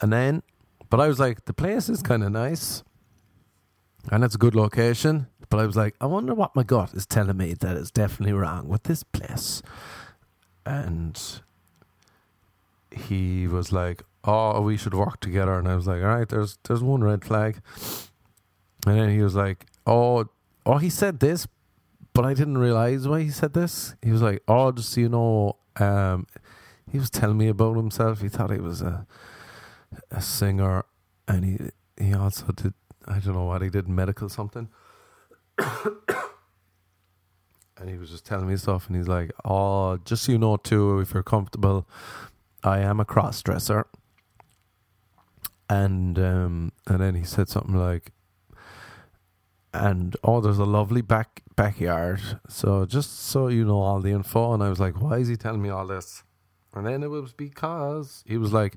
[0.00, 0.42] And then,
[0.88, 2.84] but I was like, the place is kind of nice
[4.10, 5.26] and it's a good location.
[5.50, 8.32] But I was like, I wonder what my gut is telling me that is definitely
[8.32, 9.62] wrong with this place.
[10.66, 11.20] And
[12.90, 16.58] he was like, "Oh, we should work together." And I was like, "All right, there's
[16.64, 17.60] there's one red flag."
[18.86, 20.26] And then he was like, "Oh,
[20.66, 21.46] oh, he said this,
[22.12, 23.94] but I didn't realize why he said this.
[24.02, 26.26] He was like, "Oh, just so you know, um,
[26.90, 28.20] he was telling me about himself.
[28.20, 29.06] He thought he was a
[30.10, 30.84] a singer,
[31.28, 31.58] and he
[32.02, 32.74] he also did
[33.06, 34.68] I don't know what he did medical something."
[37.78, 40.56] and he was just telling me stuff, and he's like, "Oh, just so you know,
[40.56, 41.86] too, if you're comfortable,
[42.62, 43.86] I am a cross dresser."
[45.68, 48.12] And um, and then he said something like,
[49.72, 54.52] "And oh, there's a lovely back backyard, so just so you know all the info."
[54.52, 56.22] And I was like, "Why is he telling me all this?"
[56.74, 58.76] And then it was because he was like,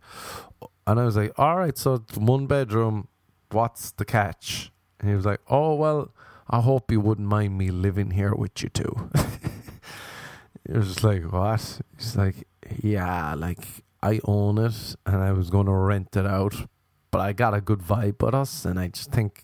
[0.85, 3.07] and I was like, "All right, so one bedroom.
[3.51, 6.13] What's the catch?" And he was like, "Oh well."
[6.49, 9.09] I hope you wouldn't mind me living here with you too.
[10.65, 11.81] it was like, what?
[11.97, 12.47] He's like,
[12.81, 13.59] yeah, like
[14.01, 16.55] I own it and I was going to rent it out,
[17.11, 19.43] but I got a good vibe with us and I just think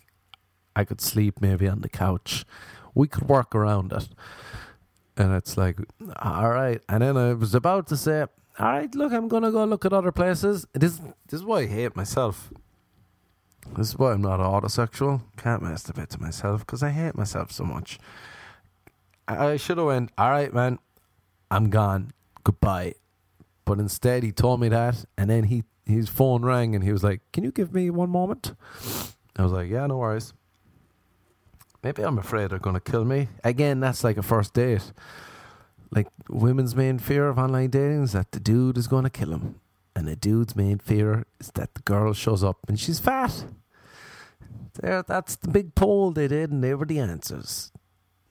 [0.74, 2.44] I could sleep maybe on the couch.
[2.94, 4.08] We could work around it.
[5.16, 5.78] And it's like,
[6.22, 6.80] all right.
[6.88, 8.22] And then I was about to say,
[8.58, 10.66] all right, look, I'm going to go look at other places.
[10.72, 12.52] This, this is why I hate myself.
[13.76, 15.22] This is why I'm not autosexual.
[15.36, 17.98] Can't masturbate to myself because I hate myself so much.
[19.26, 20.78] I should have went, all right, man,
[21.50, 22.12] I'm gone.
[22.44, 22.94] Goodbye.
[23.64, 27.02] But instead, he told me that, and then he his phone rang, and he was
[27.02, 28.54] like, "Can you give me one moment?"
[29.36, 30.34] I was like, "Yeah, no worries."
[31.82, 33.80] Maybe I'm afraid they're gonna kill me again.
[33.80, 34.92] That's like a first date.
[35.90, 39.60] Like women's main fear of online dating is that the dude is gonna kill them
[39.96, 43.44] and the dude's main fear is that the girl shows up and she's fat.
[44.80, 47.70] There, that's the big poll they did, and they were the answers.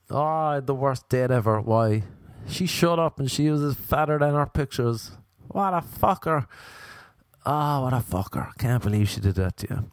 [0.10, 1.62] Oh, the worst date ever.
[1.62, 2.04] Why?
[2.47, 5.12] She showed up and she was fatter than her pictures.
[5.47, 6.47] What a fucker.
[7.45, 8.56] Ah, oh, what a fucker.
[8.58, 9.91] Can't believe she did that to you.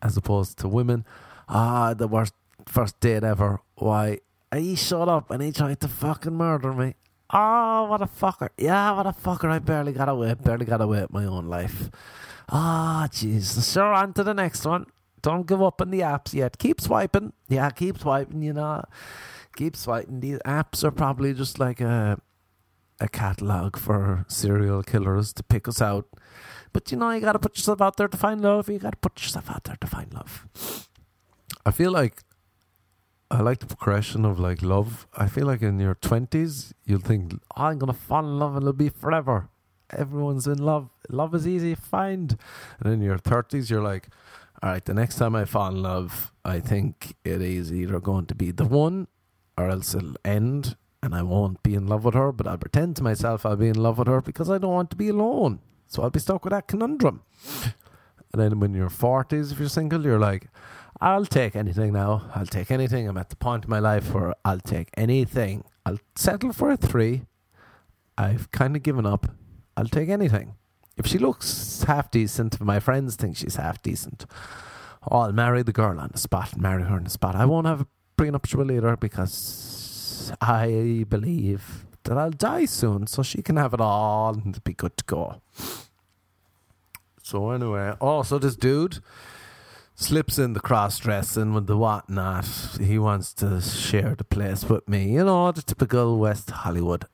[0.00, 1.04] As opposed to women.
[1.48, 2.34] Ah, the worst
[2.66, 3.60] first date ever.
[3.76, 4.18] Why?
[4.52, 6.94] He showed up and he tried to fucking murder me.
[7.32, 8.50] Oh, what a fucker.
[8.58, 9.50] Yeah, what a fucker.
[9.50, 10.34] I barely got away.
[10.34, 11.90] Barely got away with my own life.
[12.50, 13.72] Ah, oh, jeez.
[13.72, 14.86] Sure, on to the next one.
[15.22, 16.58] Don't give up on the apps yet.
[16.58, 17.32] Keep swiping.
[17.48, 18.84] Yeah, keep swiping, you know.
[19.56, 20.20] Keep swiping.
[20.20, 22.20] These apps are probably just like a
[23.00, 26.06] a catalogue for serial killers to pick us out.
[26.72, 28.68] But you know, you gotta put yourself out there to find love.
[28.68, 30.88] You gotta put yourself out there to find love.
[31.66, 32.22] I feel like
[33.32, 35.06] I like the progression of like love.
[35.16, 37.22] I feel like in your twenties, you'll think,
[37.56, 39.48] "I'm gonna fall in love and it'll be forever."
[39.88, 40.90] Everyone's in love.
[41.08, 42.36] Love is easy to find.
[42.78, 44.10] And in your thirties, you're like,
[44.62, 48.26] "All right, the next time I fall in love, I think it is either going
[48.26, 49.08] to be the one,
[49.56, 52.32] or else it'll end, and I won't be in love with her.
[52.32, 54.90] But I'll pretend to myself I'll be in love with her because I don't want
[54.90, 55.60] to be alone.
[55.86, 57.22] So I'll be stuck with that conundrum."
[58.30, 60.48] And then when you're forties, if you're single, you're like.
[61.02, 62.30] I'll take anything now.
[62.32, 63.08] I'll take anything.
[63.08, 65.64] I'm at the point in my life where I'll take anything.
[65.84, 67.22] I'll settle for a three.
[68.16, 69.26] I've kind of given up.
[69.76, 70.54] I'll take anything.
[70.96, 74.26] If she looks half decent, my friends think she's half decent,
[75.10, 77.34] oh, I'll marry the girl on the spot and marry her on the spot.
[77.34, 77.86] I won't have a
[78.16, 84.34] prenuptial later because I believe that I'll die soon, so she can have it all
[84.34, 85.42] and be good to go.
[87.24, 89.00] So anyway, oh, so this dude
[90.02, 92.46] slips in the cross dressing with the whatnot.
[92.80, 95.12] He wants to share the place with me.
[95.12, 97.04] You know, the typical West Hollywood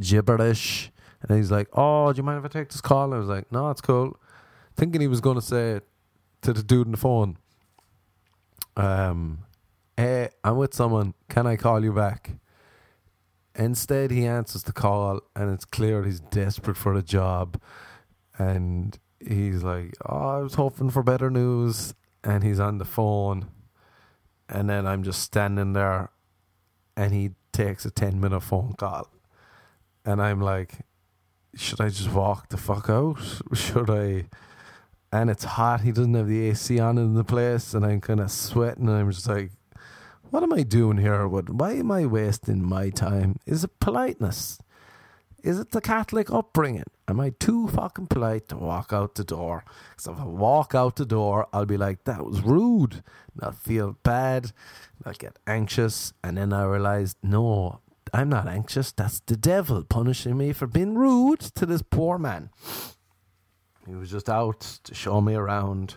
[0.00, 0.90] gibberish.
[1.22, 3.14] And he's like, Oh, do you mind if I take this call?
[3.14, 4.18] I was like, No, it's cool.
[4.76, 5.80] Thinking he was going to say
[6.42, 7.36] to the dude on the phone,
[8.76, 9.40] um,
[9.96, 11.14] Hey, I'm with someone.
[11.28, 12.30] Can I call you back?
[13.56, 17.60] Instead, he answers the call, and it's clear he's desperate for a job.
[18.38, 21.92] And he's like, "Oh, I was hoping for better news,"
[22.24, 23.48] and he's on the phone,
[24.48, 26.10] and then I'm just standing there,
[26.96, 29.08] and he takes a ten minute phone call,
[30.04, 30.80] and I'm like,
[31.54, 33.18] "Should I just walk the fuck out?
[33.52, 34.26] Should I?"
[35.10, 35.80] And it's hot.
[35.80, 38.88] He doesn't have the AC on in the place, and I'm kind of sweating.
[38.88, 39.52] And I'm just like,
[40.30, 41.26] "What am I doing here?
[41.26, 41.48] What?
[41.50, 43.36] Why am I wasting my time?
[43.46, 44.58] Is it politeness?"
[45.42, 46.90] Is it the Catholic upbringing?
[47.06, 49.64] Am I too fucking polite to walk out the door?
[49.90, 53.04] Because if I walk out the door, I'll be like, that was rude.
[53.40, 54.52] I'll feel bad.
[55.04, 56.12] I'll get anxious.
[56.24, 57.80] And then I realize, no,
[58.12, 58.90] I'm not anxious.
[58.90, 62.50] That's the devil punishing me for being rude to this poor man.
[63.86, 65.96] He was just out to show me around.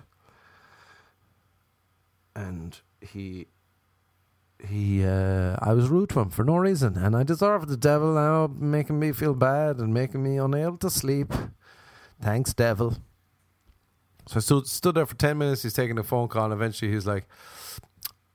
[2.35, 3.47] And he
[4.67, 8.13] he uh, I was rude to him for no reason, and I deserve the devil
[8.13, 11.33] now making me feel bad and making me unable to sleep.
[12.21, 12.97] Thanks, devil.
[14.27, 15.63] So I stood, stood there for ten minutes.
[15.63, 17.27] He's taking a phone call, and eventually he's like,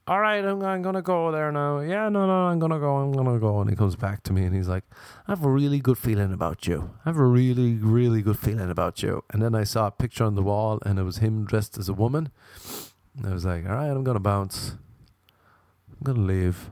[0.07, 1.81] "All right, I'm, I'm gonna go there now.
[1.81, 2.97] Yeah, no, no, I'm gonna go.
[2.97, 4.85] I'm gonna go." And he comes back to me, and he's like,
[5.29, 6.91] "I have a really good feeling about you.
[7.05, 10.25] I have a really, really good feeling about you." And then I saw a picture
[10.25, 12.31] on the wall, and it was him dressed as a woman.
[13.17, 14.77] And I was like, "All right, I'm gonna bounce."
[16.07, 16.71] Gonna leave.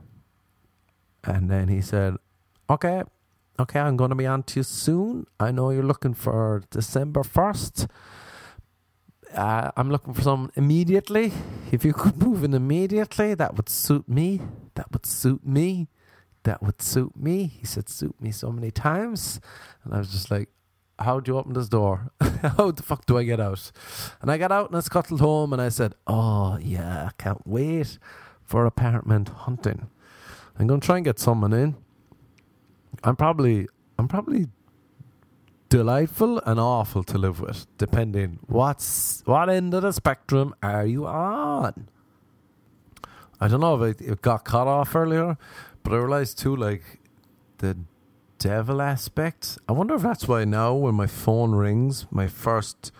[1.25, 2.15] And then he said,
[2.69, 3.03] Okay,
[3.59, 5.27] okay, I'm to be on to you soon.
[5.41, 7.89] I know you're looking for December 1st.
[9.33, 11.33] Uh, I'm looking for some immediately.
[11.69, 14.39] If you could move in immediately, that would suit me.
[14.75, 15.89] That would suit me.
[16.43, 17.47] That would suit me.
[17.59, 19.41] He said, suit me so many times.
[19.83, 20.47] And I was just like,
[20.97, 22.13] how do you open this door?
[22.41, 23.73] how the fuck do I get out?
[24.21, 27.45] And I got out and I scuttled home and I said, oh, yeah, I can't
[27.45, 27.99] wait
[28.45, 29.89] for apartment hunting.
[30.57, 31.75] I'm to try and get someone in.
[33.03, 33.67] I'm probably,
[33.99, 34.47] I'm probably
[35.69, 41.05] delightful and awful to live with, depending what's what end of the spectrum are you
[41.05, 41.89] on.
[43.41, 45.37] I don't know if it, it got cut off earlier,
[45.83, 47.01] but I realized too, like
[47.57, 47.77] the
[48.39, 49.57] devil aspect.
[49.67, 52.91] I wonder if that's why now when my phone rings, my first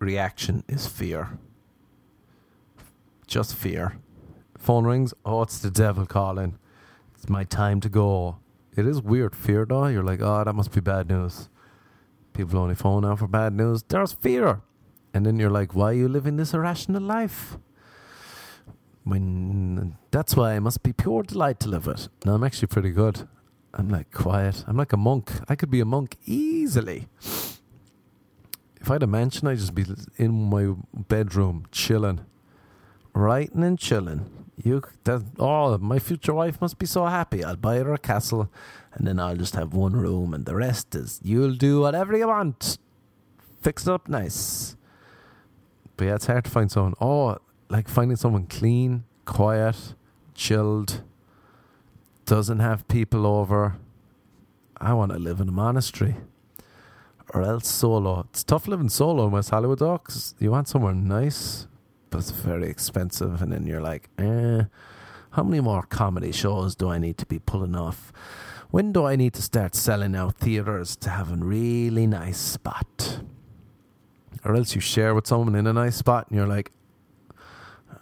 [0.00, 1.38] reaction is fear.
[3.26, 3.98] Just fear.
[4.66, 6.58] Phone rings, oh, it's the devil calling.
[7.14, 8.38] It's my time to go.
[8.76, 9.86] It is weird fear though.
[9.86, 11.48] You're like, oh, that must be bad news.
[12.32, 13.84] People only phone out for bad news.
[13.84, 14.62] There's fear.
[15.14, 17.58] And then you're like, why are you living this irrational life?
[19.04, 22.08] When that's why I must be pure delight to live it.
[22.24, 23.28] No, I'm actually pretty good.
[23.72, 24.64] I'm like quiet.
[24.66, 25.30] I'm like a monk.
[25.48, 27.06] I could be a monk easily.
[28.80, 29.84] If I had a mansion, I'd just be
[30.16, 32.26] in my bedroom chilling,
[33.14, 34.28] writing and chilling.
[34.62, 37.44] You that oh, my future wife must be so happy.
[37.44, 38.50] I'll buy her a castle,
[38.94, 42.28] and then I'll just have one room, and the rest is you'll do whatever you
[42.28, 42.78] want.
[43.60, 44.76] Fix it up nice.
[45.96, 46.94] But yeah, it's hard to find someone.
[47.00, 47.38] Oh,
[47.68, 49.94] like finding someone clean, quiet,
[50.34, 51.02] chilled,
[52.24, 53.76] doesn't have people over.
[54.78, 56.16] I want to live in a monastery.
[57.34, 58.26] Or else solo.
[58.30, 60.00] It's tough living solo in West Hollywood, though,
[60.38, 61.66] you want somewhere nice,
[62.12, 63.42] it's very expensive.
[63.42, 64.64] And then you're like, eh,
[65.30, 68.12] how many more comedy shows do I need to be pulling off?
[68.70, 73.20] When do I need to start selling out theatres to have a really nice spot?
[74.44, 76.72] Or else you share with someone in a nice spot and you're like,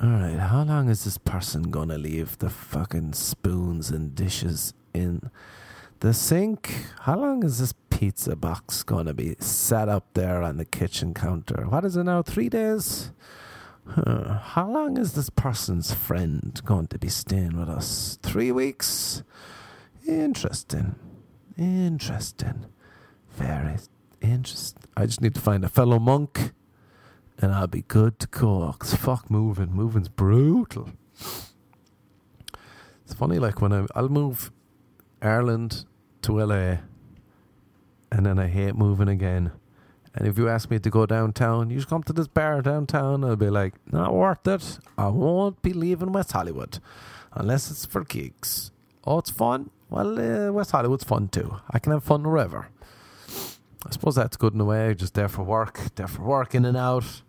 [0.00, 4.74] all right, how long is this person going to leave the fucking spoons and dishes
[4.92, 5.30] in
[6.00, 6.86] the sink?
[7.00, 11.14] How long is this pizza box going to be set up there on the kitchen
[11.14, 11.66] counter?
[11.68, 12.22] What is it now?
[12.22, 13.12] Three days?
[13.86, 14.38] Huh.
[14.38, 18.18] How long is this person's friend going to be staying with us?
[18.22, 19.22] Three weeks?
[20.06, 20.96] Interesting.
[21.56, 22.66] Interesting.
[23.30, 23.76] Very
[24.20, 24.82] interesting.
[24.96, 26.52] I just need to find a fellow monk
[27.38, 28.74] and I'll be good to go.
[28.78, 29.72] Cause fuck moving.
[29.72, 30.90] Moving's brutal.
[33.04, 34.50] It's funny, like when I, I'll move
[35.20, 35.84] Ireland
[36.22, 36.78] to LA
[38.10, 39.52] and then I hate moving again.
[40.14, 43.24] And if you ask me to go downtown, you just come to this bar downtown,
[43.24, 44.78] I'll be like, not worth it.
[44.96, 46.78] I won't be leaving West Hollywood
[47.32, 48.70] unless it's for gigs.
[49.04, 49.70] Oh, it's fun.
[49.90, 51.56] Well, uh, West Hollywood's fun too.
[51.70, 52.68] I can have fun wherever.
[53.86, 54.94] I suppose that's good in a way.
[54.94, 57.22] Just there for work, there for work in and out.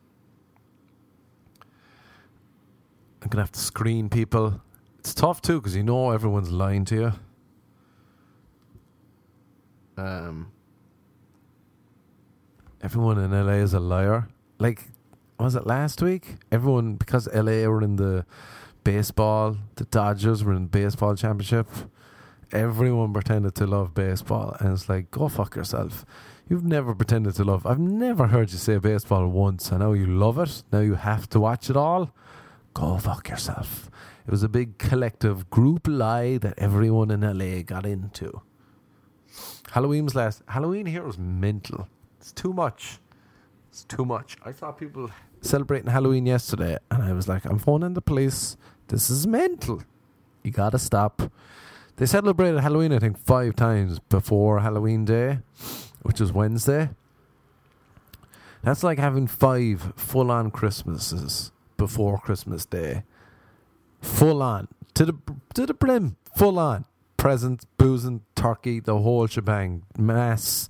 [3.22, 4.62] I'm gonna have to screen people.
[5.00, 7.12] It's tough too because you know everyone's lying to you.
[9.98, 10.52] Um,
[12.86, 14.30] everyone in LA is a liar.
[14.60, 14.84] Like,
[15.40, 16.36] was it last week?
[16.52, 18.26] Everyone because LA were in the
[18.84, 21.68] baseball, the Dodgers were in baseball championship.
[22.52, 26.06] Everyone pretended to love baseball, and it's like, go fuck yourself.
[26.48, 27.66] You've never pretended to love.
[27.66, 29.72] I've never heard you say baseball once.
[29.72, 30.62] I know you love it.
[30.72, 32.14] Now you have to watch it all
[32.76, 33.90] go fuck yourself.
[34.28, 38.42] It was a big collective group lie that everyone in LA got into.
[39.72, 40.44] Halloween was last.
[40.50, 41.88] Halloween here was mental.
[42.26, 42.98] It's too much.
[43.70, 44.36] It's too much.
[44.44, 45.12] I saw people
[45.42, 48.58] celebrating Halloween yesterday, and I was like, I'm phoning the police.
[48.88, 49.84] This is mental.
[50.42, 51.22] You gotta stop.
[51.98, 55.38] They celebrated Halloween, I think, five times before Halloween Day,
[56.02, 56.90] which was Wednesday.
[58.64, 63.04] That's like having five full on Christmases before Christmas Day.
[64.02, 64.68] Full on.
[64.96, 65.14] To the
[65.54, 66.18] to the brim.
[66.36, 66.86] Full on.
[67.18, 69.84] Presents, boozing, turkey, the whole shebang.
[69.96, 70.70] Mass.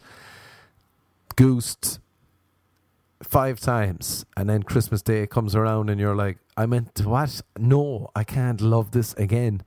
[1.36, 2.00] Goosed.
[3.24, 4.26] Five times.
[4.38, 7.42] And then Christmas Day comes around and you're like, I meant what?
[7.58, 9.64] No, I can't love this again.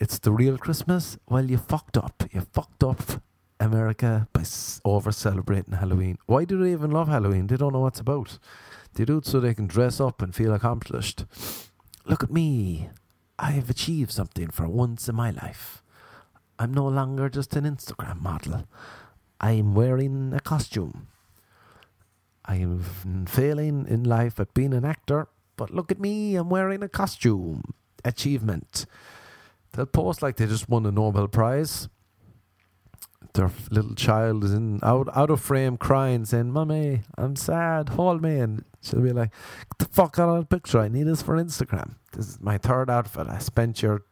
[0.00, 1.18] It's the real Christmas?
[1.28, 2.24] Well, you fucked up.
[2.32, 3.22] You fucked up
[3.60, 4.44] America by
[4.84, 6.18] over celebrating Halloween.
[6.26, 7.48] Why do they even love Halloween?
[7.48, 8.38] They don't know what's about.
[8.94, 11.24] They do it so they can dress up and feel accomplished.
[12.06, 12.88] Look at me.
[13.38, 15.82] I have achieved something for once in my life.
[16.58, 18.66] I'm no longer just an Instagram model.
[19.40, 21.08] I'm wearing a costume.
[22.44, 26.88] I'm failing in life at being an actor, but look at me, I'm wearing a
[26.88, 27.74] costume.
[28.04, 28.86] Achievement.
[29.72, 31.88] they'll post like they just won a Nobel Prize.
[33.34, 38.22] Their little child is in out out of frame crying, saying, Mummy, I'm sad, hold
[38.22, 39.30] me and she'll be like,
[39.78, 41.96] Get the fuck out of the picture, I need this for Instagram.
[42.12, 43.26] This is my third outfit.
[43.28, 44.04] I spent your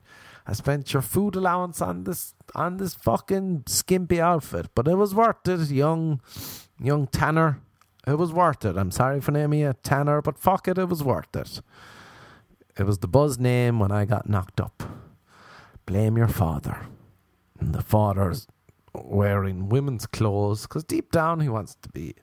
[0.46, 5.14] I spent your food allowance on this on this fucking skimpy outfit, but it was
[5.14, 6.20] worth it, young
[6.80, 7.60] young Tanner.
[8.06, 8.76] It was worth it.
[8.76, 11.60] I'm sorry for naming you Tanner, but fuck it, it was worth it.
[12.78, 14.82] It was the buzz name when I got knocked up.
[15.86, 16.86] Blame your father.
[17.58, 18.46] And the father's
[18.94, 22.14] wearing women's clothes because deep down he wants to be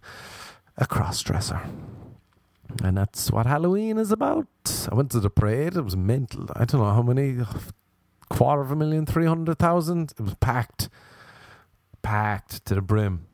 [0.78, 1.62] a cross dresser.
[2.84, 4.48] And that's what Halloween is about.
[4.92, 6.48] I went to the parade, it was mental.
[6.56, 7.44] I don't know how many
[8.30, 10.12] quarter of a million, 300,000.
[10.12, 10.90] It was packed,
[12.02, 13.28] packed to the brim.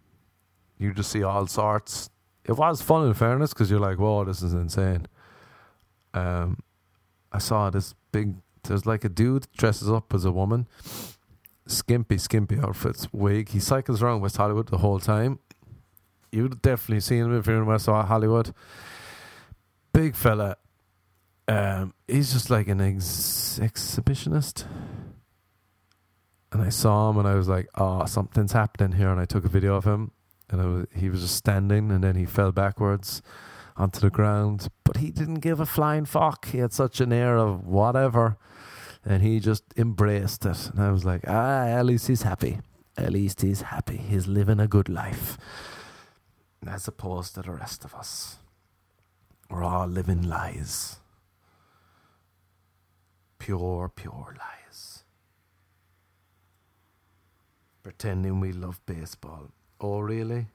[0.77, 2.09] You just see all sorts.
[2.45, 5.07] It was fun in fairness because you're like, whoa, this is insane.
[6.13, 6.57] Um,
[7.31, 10.67] I saw this big, there's like a dude dresses up as a woman,
[11.67, 13.49] skimpy, skimpy outfits, wig.
[13.49, 15.39] He cycles around West Hollywood the whole time.
[16.31, 18.53] You'd definitely seen him if you're in West Hollywood.
[19.93, 20.57] Big fella,
[21.49, 24.65] um, he's just like an ex- exhibitionist.
[26.51, 29.09] And I saw him and I was like, oh, something's happening here.
[29.09, 30.11] And I took a video of him
[30.49, 33.23] and was, he was just standing and then he fell backwards
[33.75, 34.67] onto the ground.
[34.83, 36.49] But he didn't give a flying fuck.
[36.49, 38.37] He had such an air of whatever.
[39.03, 40.69] And he just embraced it.
[40.69, 42.59] And I was like, ah, at least he's happy.
[42.95, 43.97] At least he's happy.
[43.97, 45.37] He's living a good life.
[46.67, 48.37] As opposed to the rest of us.
[49.49, 50.98] We're all living lies
[53.49, 55.03] pure, pure lies.
[57.81, 59.49] Pretending we love baseball.
[59.81, 60.49] Oh, really?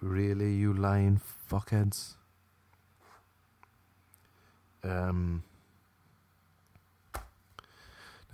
[0.00, 2.14] Really, you lying fuckheads?
[4.82, 5.44] Um,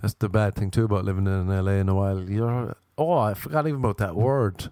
[0.01, 2.27] that's the bad thing too about living in LA in a while.
[2.27, 4.69] You're oh, I forgot even about that word.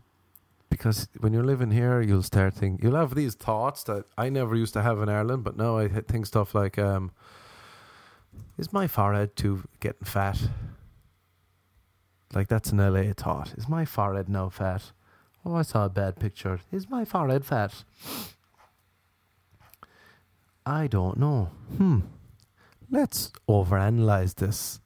[0.70, 4.56] Because when you're living here, you'll start thinking you'll have these thoughts that I never
[4.56, 7.12] used to have in Ireland, but now I think stuff like, um,
[8.58, 10.40] is my forehead too getting fat?
[12.34, 13.54] Like that's an LA thought.
[13.58, 14.92] Is my forehead now fat?
[15.46, 16.60] Oh, I saw a bad picture.
[16.72, 17.84] Is my forehead fat?
[20.66, 21.50] I don't know.
[21.78, 22.00] Hmm.
[22.90, 24.80] Let's overanalyze this.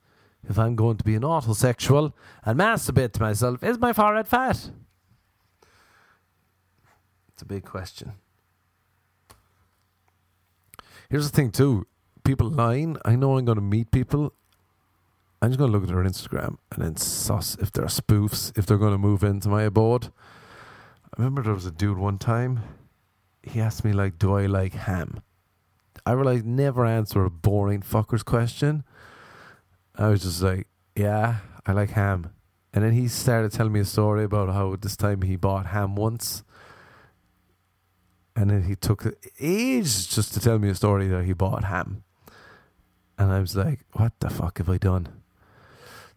[0.50, 2.14] If I'm going to be an autosexual
[2.45, 4.72] and masturbate to myself, is my forehead fat?
[7.34, 8.14] It's a big question.
[11.10, 11.86] Here's the thing, too
[12.28, 14.34] people lying, I know I'm going to meet people.
[15.41, 18.65] I'm just going to look at their Instagram and then suss if they're spoofs, if
[18.65, 20.07] they're going to move into my abode.
[21.05, 22.59] I remember there was a dude one time.
[23.41, 25.21] He asked me like, "Do I like ham?"
[26.05, 28.84] I realized never answer a boring fucker's question.
[29.95, 30.67] I was just like,
[30.97, 32.32] "Yeah, I like ham."
[32.73, 35.95] And then he started telling me a story about how this time he bought ham
[35.95, 36.43] once
[38.38, 39.03] and then he took
[39.39, 42.03] ages just to tell me a story that he bought ham.
[43.18, 45.07] And I was like, what the fuck have I done?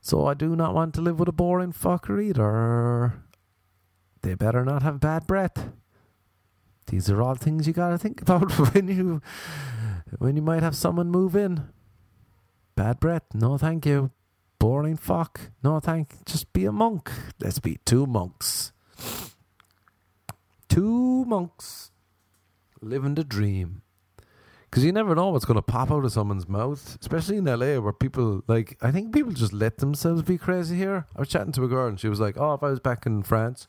[0.01, 3.23] So I do not want to live with a boring fucker either.
[4.23, 5.71] They better not have bad breath.
[6.87, 9.23] These are all things you gotta think about when you
[10.19, 11.69] when you might have someone move in.
[12.75, 14.11] Bad breath, no thank you.
[14.59, 16.25] Boring fuck, no thank.
[16.27, 17.11] Just be a monk.
[17.39, 18.73] Let's be two monks.
[20.69, 21.91] Two monks
[22.81, 23.83] living the dream
[24.71, 27.81] because you never know what's going to pop out of someone's mouth, especially in LA
[27.81, 28.77] where people like.
[28.81, 31.07] I think people just let themselves be crazy here.
[31.17, 33.05] I was chatting to a girl and she was like, "Oh, if I was back
[33.05, 33.67] in France."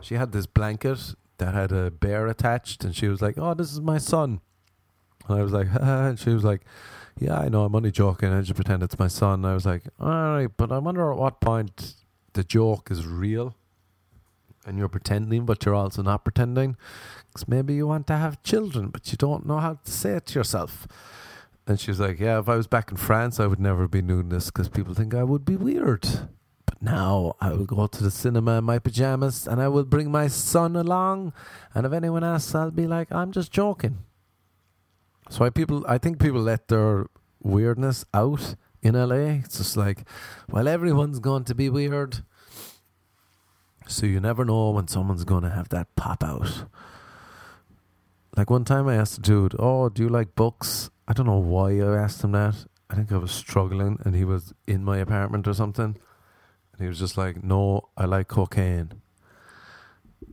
[0.00, 3.72] She had this blanket that had a bear attached, and she was like, "Oh, this
[3.72, 4.40] is my son."
[5.28, 6.62] And I was like, and she was like,
[7.18, 7.64] "Yeah, I know.
[7.64, 8.32] I'm only joking.
[8.32, 11.10] I just pretend it's my son." And I was like, "All right, but I wonder
[11.12, 11.94] at what point
[12.32, 13.54] the joke is real."
[14.66, 16.76] And you're pretending, but you're also not pretending.
[17.28, 20.26] Because maybe you want to have children, but you don't know how to say it
[20.26, 20.86] to yourself.
[21.66, 24.02] And she was like, Yeah, if I was back in France, I would never be
[24.02, 26.02] doing this because people think I would be weird.
[26.66, 30.10] But now I will go to the cinema in my pajamas and I will bring
[30.10, 31.32] my son along.
[31.74, 33.98] And if anyone asks, I'll be like, I'm just joking.
[35.30, 37.06] So I people, I think people let their
[37.42, 39.40] weirdness out in LA.
[39.42, 40.06] It's just like,
[40.50, 42.22] well, everyone's going to be weird.
[43.86, 46.64] So you never know when someone's going to have that pop out.
[48.36, 50.90] Like one time I asked a dude, Oh, do you like books?
[51.06, 52.66] I don't know why I asked him that.
[52.90, 55.96] I think I was struggling and he was in my apartment or something.
[56.72, 59.02] And he was just like, No, I like cocaine.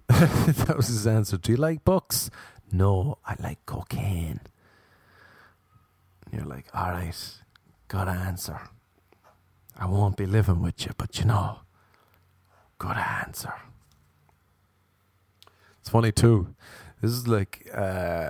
[0.08, 1.38] that was his answer.
[1.38, 2.30] Do you like books?
[2.72, 4.40] No, I like cocaine.
[6.32, 7.16] You're like, all right,
[7.90, 8.60] got to answer.
[9.78, 11.60] I won't be living with you, but you know,
[12.78, 13.11] good answer.
[15.80, 16.54] It's funny too.
[17.02, 18.30] This is like, uh,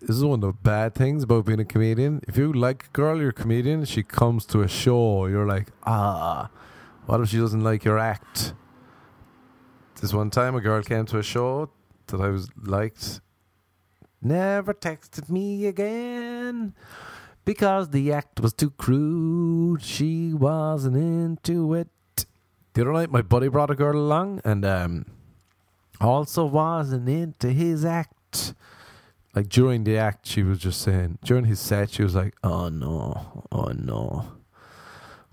[0.00, 2.20] this is one of the bad things about being a comedian.
[2.28, 5.68] If you like a girl, you're a comedian, she comes to a show, you're like,
[5.84, 6.50] ah,
[7.06, 8.54] what if she doesn't like your act?
[10.00, 11.70] This one time, a girl came to a show
[12.08, 13.20] that I was liked,
[14.20, 16.74] never texted me again
[17.44, 19.82] because the act was too crude.
[19.82, 21.88] She wasn't into it.
[22.74, 25.06] The other night, my buddy brought a girl along and um,
[26.00, 28.52] also wasn't into his act.
[29.32, 32.68] Like during the act, she was just saying, during his set, she was like, oh
[32.68, 34.26] no, oh no.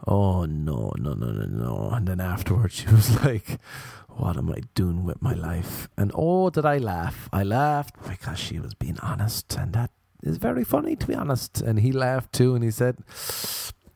[0.06, 1.90] Oh no, no, no, no, no.
[1.92, 3.60] And then afterwards, she was like,
[4.08, 5.90] what am I doing with my life?
[5.98, 7.28] And oh, did I laugh?
[7.34, 9.90] I laughed because she was being honest, and that
[10.22, 11.60] is very funny, to be honest.
[11.62, 12.98] And he laughed too, and he said,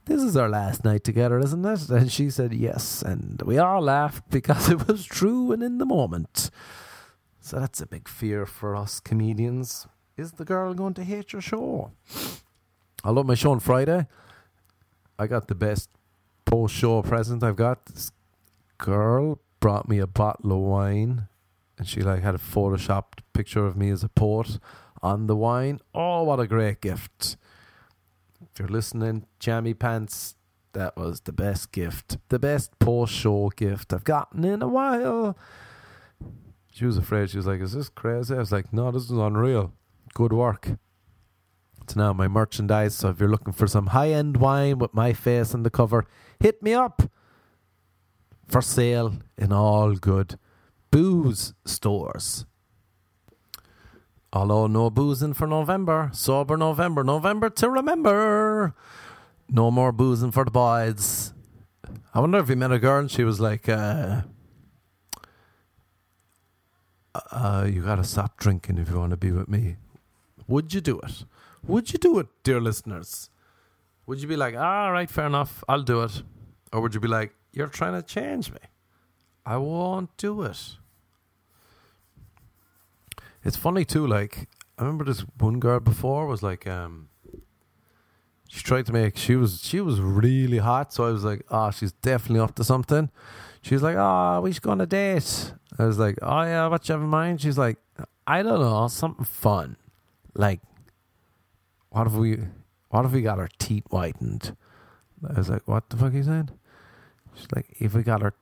[0.05, 1.89] This is our last night together, isn't it?
[1.89, 3.01] And she said, Yes.
[3.01, 6.51] And we all laughed because it was true and in the moment.
[7.41, 9.87] So that's a big fear for us comedians.
[10.17, 11.91] Is the girl going to hate your show?
[13.03, 14.07] I love my show on Friday.
[15.19, 15.89] I got the best
[16.45, 17.85] post show present I've got.
[17.85, 18.11] This
[18.77, 21.27] girl brought me a bottle of wine
[21.77, 24.59] and she like had a photoshopped picture of me as a port
[25.01, 25.79] on the wine.
[25.93, 27.37] Oh, what a great gift.
[28.55, 30.37] If you're listening, Jammy Pants,
[30.71, 32.19] that was the best gift.
[32.29, 35.37] The best post show gift I've gotten in a while.
[36.71, 37.29] She was afraid.
[37.29, 38.33] She was like, Is this crazy?
[38.33, 39.73] I was like, No, this is unreal.
[40.13, 40.69] Good work.
[41.81, 42.95] It's now my merchandise.
[42.95, 46.05] So if you're looking for some high end wine with my face on the cover,
[46.39, 47.01] hit me up
[48.47, 50.39] for sale in all good
[50.91, 52.45] booze stores.
[54.35, 58.75] Although no boozing for November, sober November, November to remember.
[59.49, 61.31] No more boozing for the boys.
[62.13, 64.23] I wonder if he met a girl and she was like, uh,
[67.31, 69.77] uh, "You gotta stop drinking if you want to be with me."
[70.47, 71.23] Would you do it?
[71.65, 73.29] Would you do it, dear listeners?
[74.05, 76.23] Would you be like, "All right, fair enough, I'll do it,"
[76.73, 78.59] or would you be like, "You're trying to change me.
[79.45, 80.77] I won't do it."
[83.45, 84.05] It's funny too.
[84.05, 87.09] Like I remember this one girl before was like, um,
[88.49, 89.15] she tried to make.
[89.17, 92.63] She was she was really hot, so I was like, oh, she's definitely up to
[92.63, 93.09] something.
[93.61, 95.53] She's like, oh, we should go on a date.
[95.79, 97.41] I was like, oh yeah, what you have in mind?
[97.41, 97.77] She's like,
[98.27, 99.77] I don't know, something fun.
[100.33, 100.61] Like,
[101.89, 102.39] what if we,
[102.89, 104.55] what if we got our teeth whitened?
[105.27, 106.49] I was like, what the fuck are you saying?
[107.35, 108.33] She's like, if we got our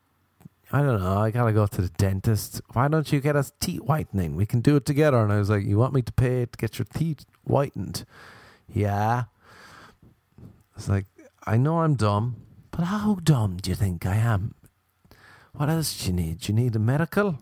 [0.74, 1.20] I don't know.
[1.20, 2.60] I gotta go to the dentist.
[2.74, 4.36] Why don't you get us teeth whitening?
[4.36, 5.22] We can do it together.
[5.22, 8.06] And I was like, you want me to pay to get your teeth whitened?
[8.68, 9.26] Yeah.
[10.76, 11.06] It's like,
[11.46, 12.38] I know I'm dumb,
[12.72, 14.56] but how dumb do you think I am?
[15.52, 16.40] What else do you need?
[16.40, 17.38] Do you need a medical?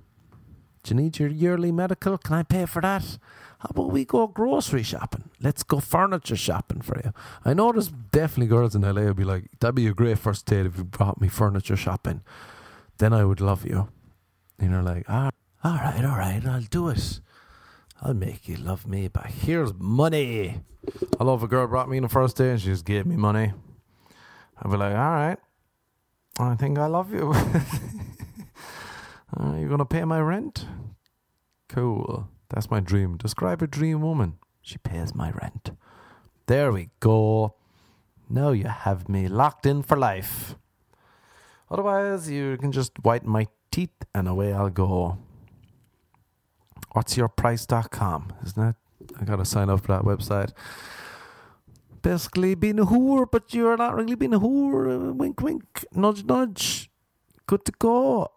[0.83, 2.17] Do you need your yearly medical?
[2.17, 3.17] Can I pay for that?
[3.59, 5.29] How about we go grocery shopping?
[5.39, 7.13] Let's go furniture shopping for you.
[7.45, 10.45] I know there's definitely girls in LA who'll be like, that'd be a great first
[10.47, 12.23] date if you brought me furniture shopping
[13.01, 13.89] then I would love you.
[14.61, 15.31] You know, like, ah,
[15.63, 17.19] all right, all right, I'll do it.
[17.99, 20.61] I'll make you love me, but here's money.
[21.19, 23.15] I love a girl brought me in the first day and she just gave me
[23.15, 23.53] money.
[24.61, 25.39] I'd be like, all right,
[26.37, 27.31] I think I love you.
[29.35, 30.67] uh, you're going to pay my rent?
[31.69, 32.27] Cool.
[32.49, 33.17] That's my dream.
[33.17, 34.37] Describe a dream woman.
[34.61, 35.71] She pays my rent.
[36.45, 37.55] There we go.
[38.29, 40.53] Now you have me locked in for life.
[41.71, 45.17] Otherwise, you can just whiten my teeth and away I'll go.
[46.91, 48.75] What's your price.com, isn't it?
[49.19, 50.51] I gotta sign up for that website.
[52.01, 55.09] Basically, being a whore, but you're not really being a whore.
[55.09, 56.89] Uh, wink, wink, nudge, nudge.
[57.47, 58.31] Good to go.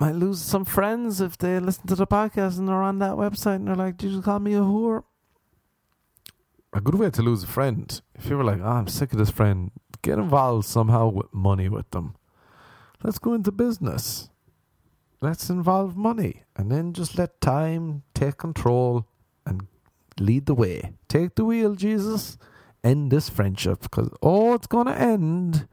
[0.00, 3.56] Might lose some friends if they listen to the podcast and they're on that website
[3.56, 5.02] and they're like, Did you call me a whore?
[6.72, 8.00] A good way to lose a friend.
[8.14, 9.70] If you were like, oh, I'm sick of this friend,
[10.02, 12.14] get involved somehow with money with them.
[13.02, 14.28] Let's go into business.
[15.20, 19.06] Let's involve money and then just let time take control
[19.46, 19.66] and
[20.18, 20.92] lead the way.
[21.08, 22.38] Take the wheel, Jesus.
[22.82, 25.68] End this friendship because, oh, it's going to end.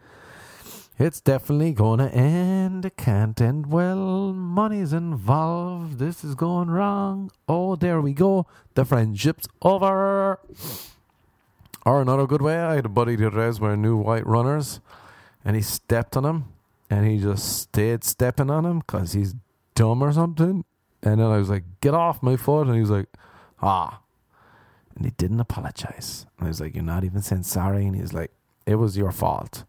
[0.97, 2.85] It's definitely going to end.
[2.85, 4.31] It can't end well.
[4.31, 5.99] Money's involved.
[5.99, 7.31] This is going wrong.
[7.47, 8.47] Oh, there we go.
[8.75, 10.39] The friendship's over.
[11.85, 14.79] Or another good way, I had a buddy the other day wearing new white runners
[15.43, 16.54] and he stepped on them
[16.89, 19.35] and he just stayed stepping on him because he's
[19.73, 20.63] dumb or something.
[21.01, 23.07] And then I was like, "Get off my foot!" And he was like,
[23.61, 24.01] "Ah."
[24.95, 26.25] And he didn't apologize.
[26.37, 27.85] And I was like, You're not even saying sorry.
[27.85, 28.31] And he was like,
[28.65, 29.63] It was your fault.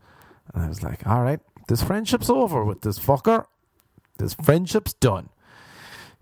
[0.54, 3.46] And I was like, All right, this friendship's over with this fucker.
[4.18, 5.28] This friendship's done.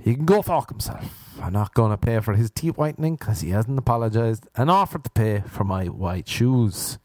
[0.03, 1.39] He can go fuck himself.
[1.41, 5.05] I'm not going to pay for his teeth whitening because he hasn't apologized and offered
[5.05, 6.99] to pay for my white shoes.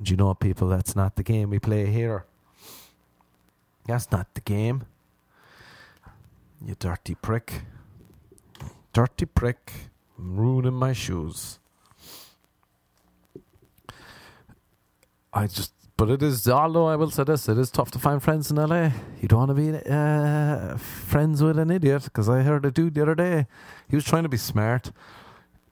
[0.00, 2.26] Do you know, people, that's not the game we play here.
[3.86, 4.84] That's not the game.
[6.64, 7.62] You dirty prick.
[8.92, 9.72] Dirty prick.
[10.16, 11.58] ruining my shoes.
[15.32, 15.72] I just
[16.02, 18.56] but it is, although I will say this, it is tough to find friends in
[18.56, 18.90] LA.
[19.20, 22.94] You don't want to be uh, friends with an idiot because I heard a dude
[22.94, 23.46] the other day.
[23.88, 24.90] He was trying to be smart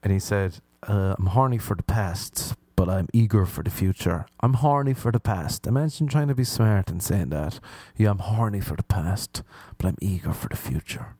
[0.01, 4.25] and he said, uh, I'm horny for the past, but I'm eager for the future.
[4.39, 5.67] I'm horny for the past.
[5.67, 7.59] Imagine trying to be smart and saying that.
[7.95, 9.43] Yeah, I'm horny for the past,
[9.77, 11.15] but I'm eager for the future.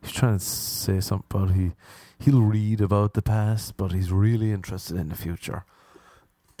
[0.00, 1.72] He's trying to say something about he
[2.20, 5.64] he'll read about the past, but he's really interested in the future.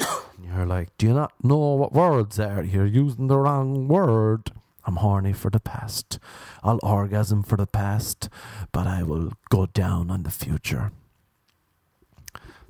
[0.42, 2.64] You're like, do you not know what words are?
[2.64, 4.50] You're using the wrong word.
[4.84, 6.18] I'm horny for the past.
[6.64, 8.28] I'll orgasm for the past,
[8.72, 10.90] but I will go down on the future.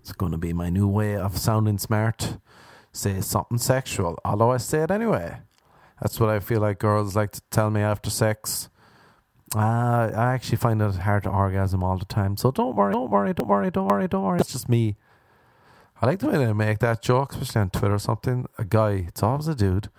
[0.00, 2.38] It's going to be my new way of sounding smart.
[2.90, 5.40] Say something sexual, although I say it anyway.
[6.00, 8.70] That's what I feel like girls like to tell me after sex.
[9.54, 12.38] Uh, I actually find it hard to orgasm all the time.
[12.38, 14.40] So don't worry, don't worry, don't worry, don't worry, don't worry.
[14.40, 14.96] It's just me.
[16.00, 18.46] I like the way they make that joke, especially on Twitter or something.
[18.56, 19.90] A guy, it's always a dude,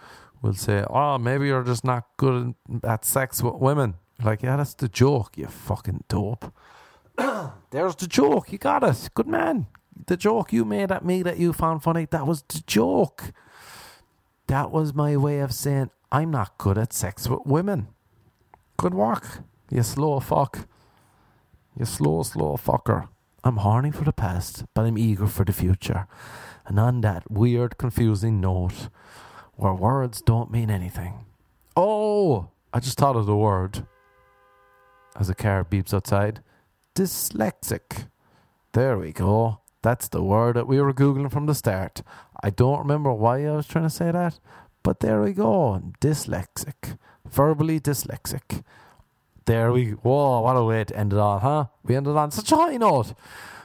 [0.41, 3.93] will say, Oh, maybe you're just not good at sex with women.
[4.23, 6.51] Like, yeah, that's the joke, you fucking dope.
[7.69, 8.51] There's the joke.
[8.51, 9.09] You got it.
[9.13, 9.67] Good man.
[10.07, 13.31] The joke you made at me that you found funny, that was the joke.
[14.47, 17.87] That was my way of saying, I'm not good at sex with women.
[18.77, 19.39] Good work.
[19.69, 20.67] You slow fuck.
[21.77, 23.07] You slow, slow fucker.
[23.43, 26.07] I'm horny for the past, but I'm eager for the future.
[26.65, 28.89] And on that weird, confusing note,
[29.55, 31.25] where words don't mean anything.
[31.75, 33.85] Oh, I just thought of the word
[35.17, 36.41] as a car beeps outside.
[36.95, 38.07] Dyslexic.
[38.73, 39.60] There we go.
[39.81, 42.03] That's the word that we were Googling from the start.
[42.43, 44.39] I don't remember why I was trying to say that,
[44.83, 45.81] but there we go.
[45.99, 46.97] Dyslexic.
[47.29, 48.63] Verbally dyslexic.
[49.45, 49.97] There we go.
[50.03, 51.65] whoa, what a way to end it on, huh?
[51.83, 53.13] We ended on such a high note.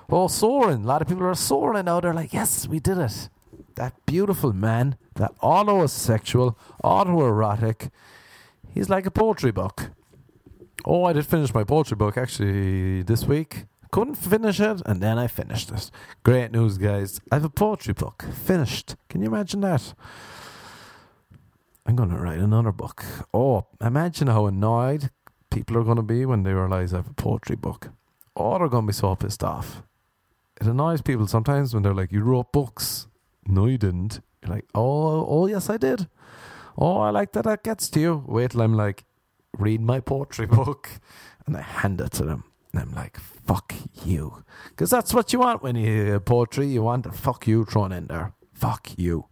[0.08, 0.84] Oh, soaring.
[0.84, 2.00] A lot of people are soaring now.
[2.00, 3.28] They're like, yes, we did it.
[3.74, 7.90] That beautiful man, that auto-sexual, auto-erotic.
[8.72, 9.90] He's like a poetry book.
[10.84, 13.64] Oh, I did finish my poetry book actually this week.
[13.90, 15.90] Couldn't finish it, and then I finished it.
[16.22, 17.20] Great news, guys.
[17.30, 18.96] I have a poetry book finished.
[19.08, 19.94] Can you imagine that?
[21.86, 23.04] I'm going to write another book.
[23.32, 25.10] Oh, imagine how annoyed
[25.50, 27.90] people are going to be when they realize I have a poetry book.
[28.34, 29.82] Oh, they're going to be so pissed off.
[30.60, 33.06] It annoys people sometimes when they're like, "You wrote books."
[33.46, 34.20] No, you didn't.
[34.42, 36.08] You're like, "Oh, oh, yes, I did."
[36.78, 37.44] Oh, I like that.
[37.44, 38.24] That gets to you.
[38.26, 39.04] Wait till I'm like,
[39.58, 40.90] read my poetry book,
[41.46, 42.44] and I hand it to them,
[42.76, 43.74] and I'm like, "Fuck
[44.04, 46.66] you," because that's what you want when you hear poetry.
[46.66, 48.32] You want a "fuck you" thrown in there.
[48.54, 49.26] Fuck you.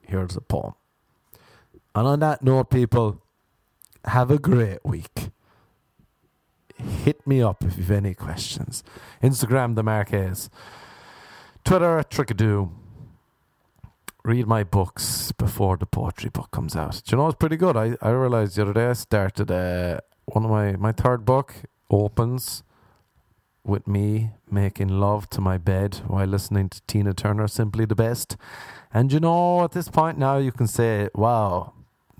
[0.00, 0.74] Here's a poem.
[1.94, 3.22] And on that note, people,
[4.04, 5.30] have a great week.
[6.76, 8.82] Hit me up if you've any questions.
[9.22, 10.48] Instagram, the Mark Hayes.
[11.64, 12.70] Twitter, at Trickadoo.
[14.24, 17.02] Read my books before the poetry book comes out.
[17.04, 17.76] Do you know it's pretty good?
[17.76, 21.54] I, I realized the other day I started uh, one of my, my third book
[21.90, 22.62] opens
[23.64, 28.36] with me making love to my bed while listening to Tina Turner, Simply the Best.
[28.92, 31.72] And you know, at this point now, you can say, wow,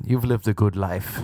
[0.05, 1.23] you've lived a good life.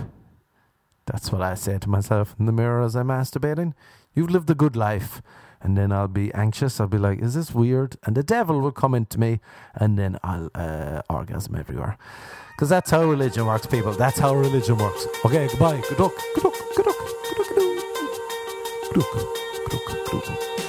[1.05, 3.73] That's what I say to myself in the mirror as I'm masturbating.
[4.13, 5.21] You've lived a good life.
[5.61, 6.79] And then I'll be anxious.
[6.79, 7.95] I'll be like, is this weird?
[8.03, 9.39] And the devil will come into me
[9.73, 11.97] and then I'll uh, orgasm everywhere.
[12.51, 13.93] Because that's how religion works, people.
[13.93, 15.07] That's how religion works.
[15.25, 15.81] Okay, goodbye.
[15.89, 16.13] Good luck.
[16.35, 16.53] Good luck.
[16.75, 17.16] Good luck.
[18.89, 19.21] крюком,
[19.65, 20.66] крюком, крюком.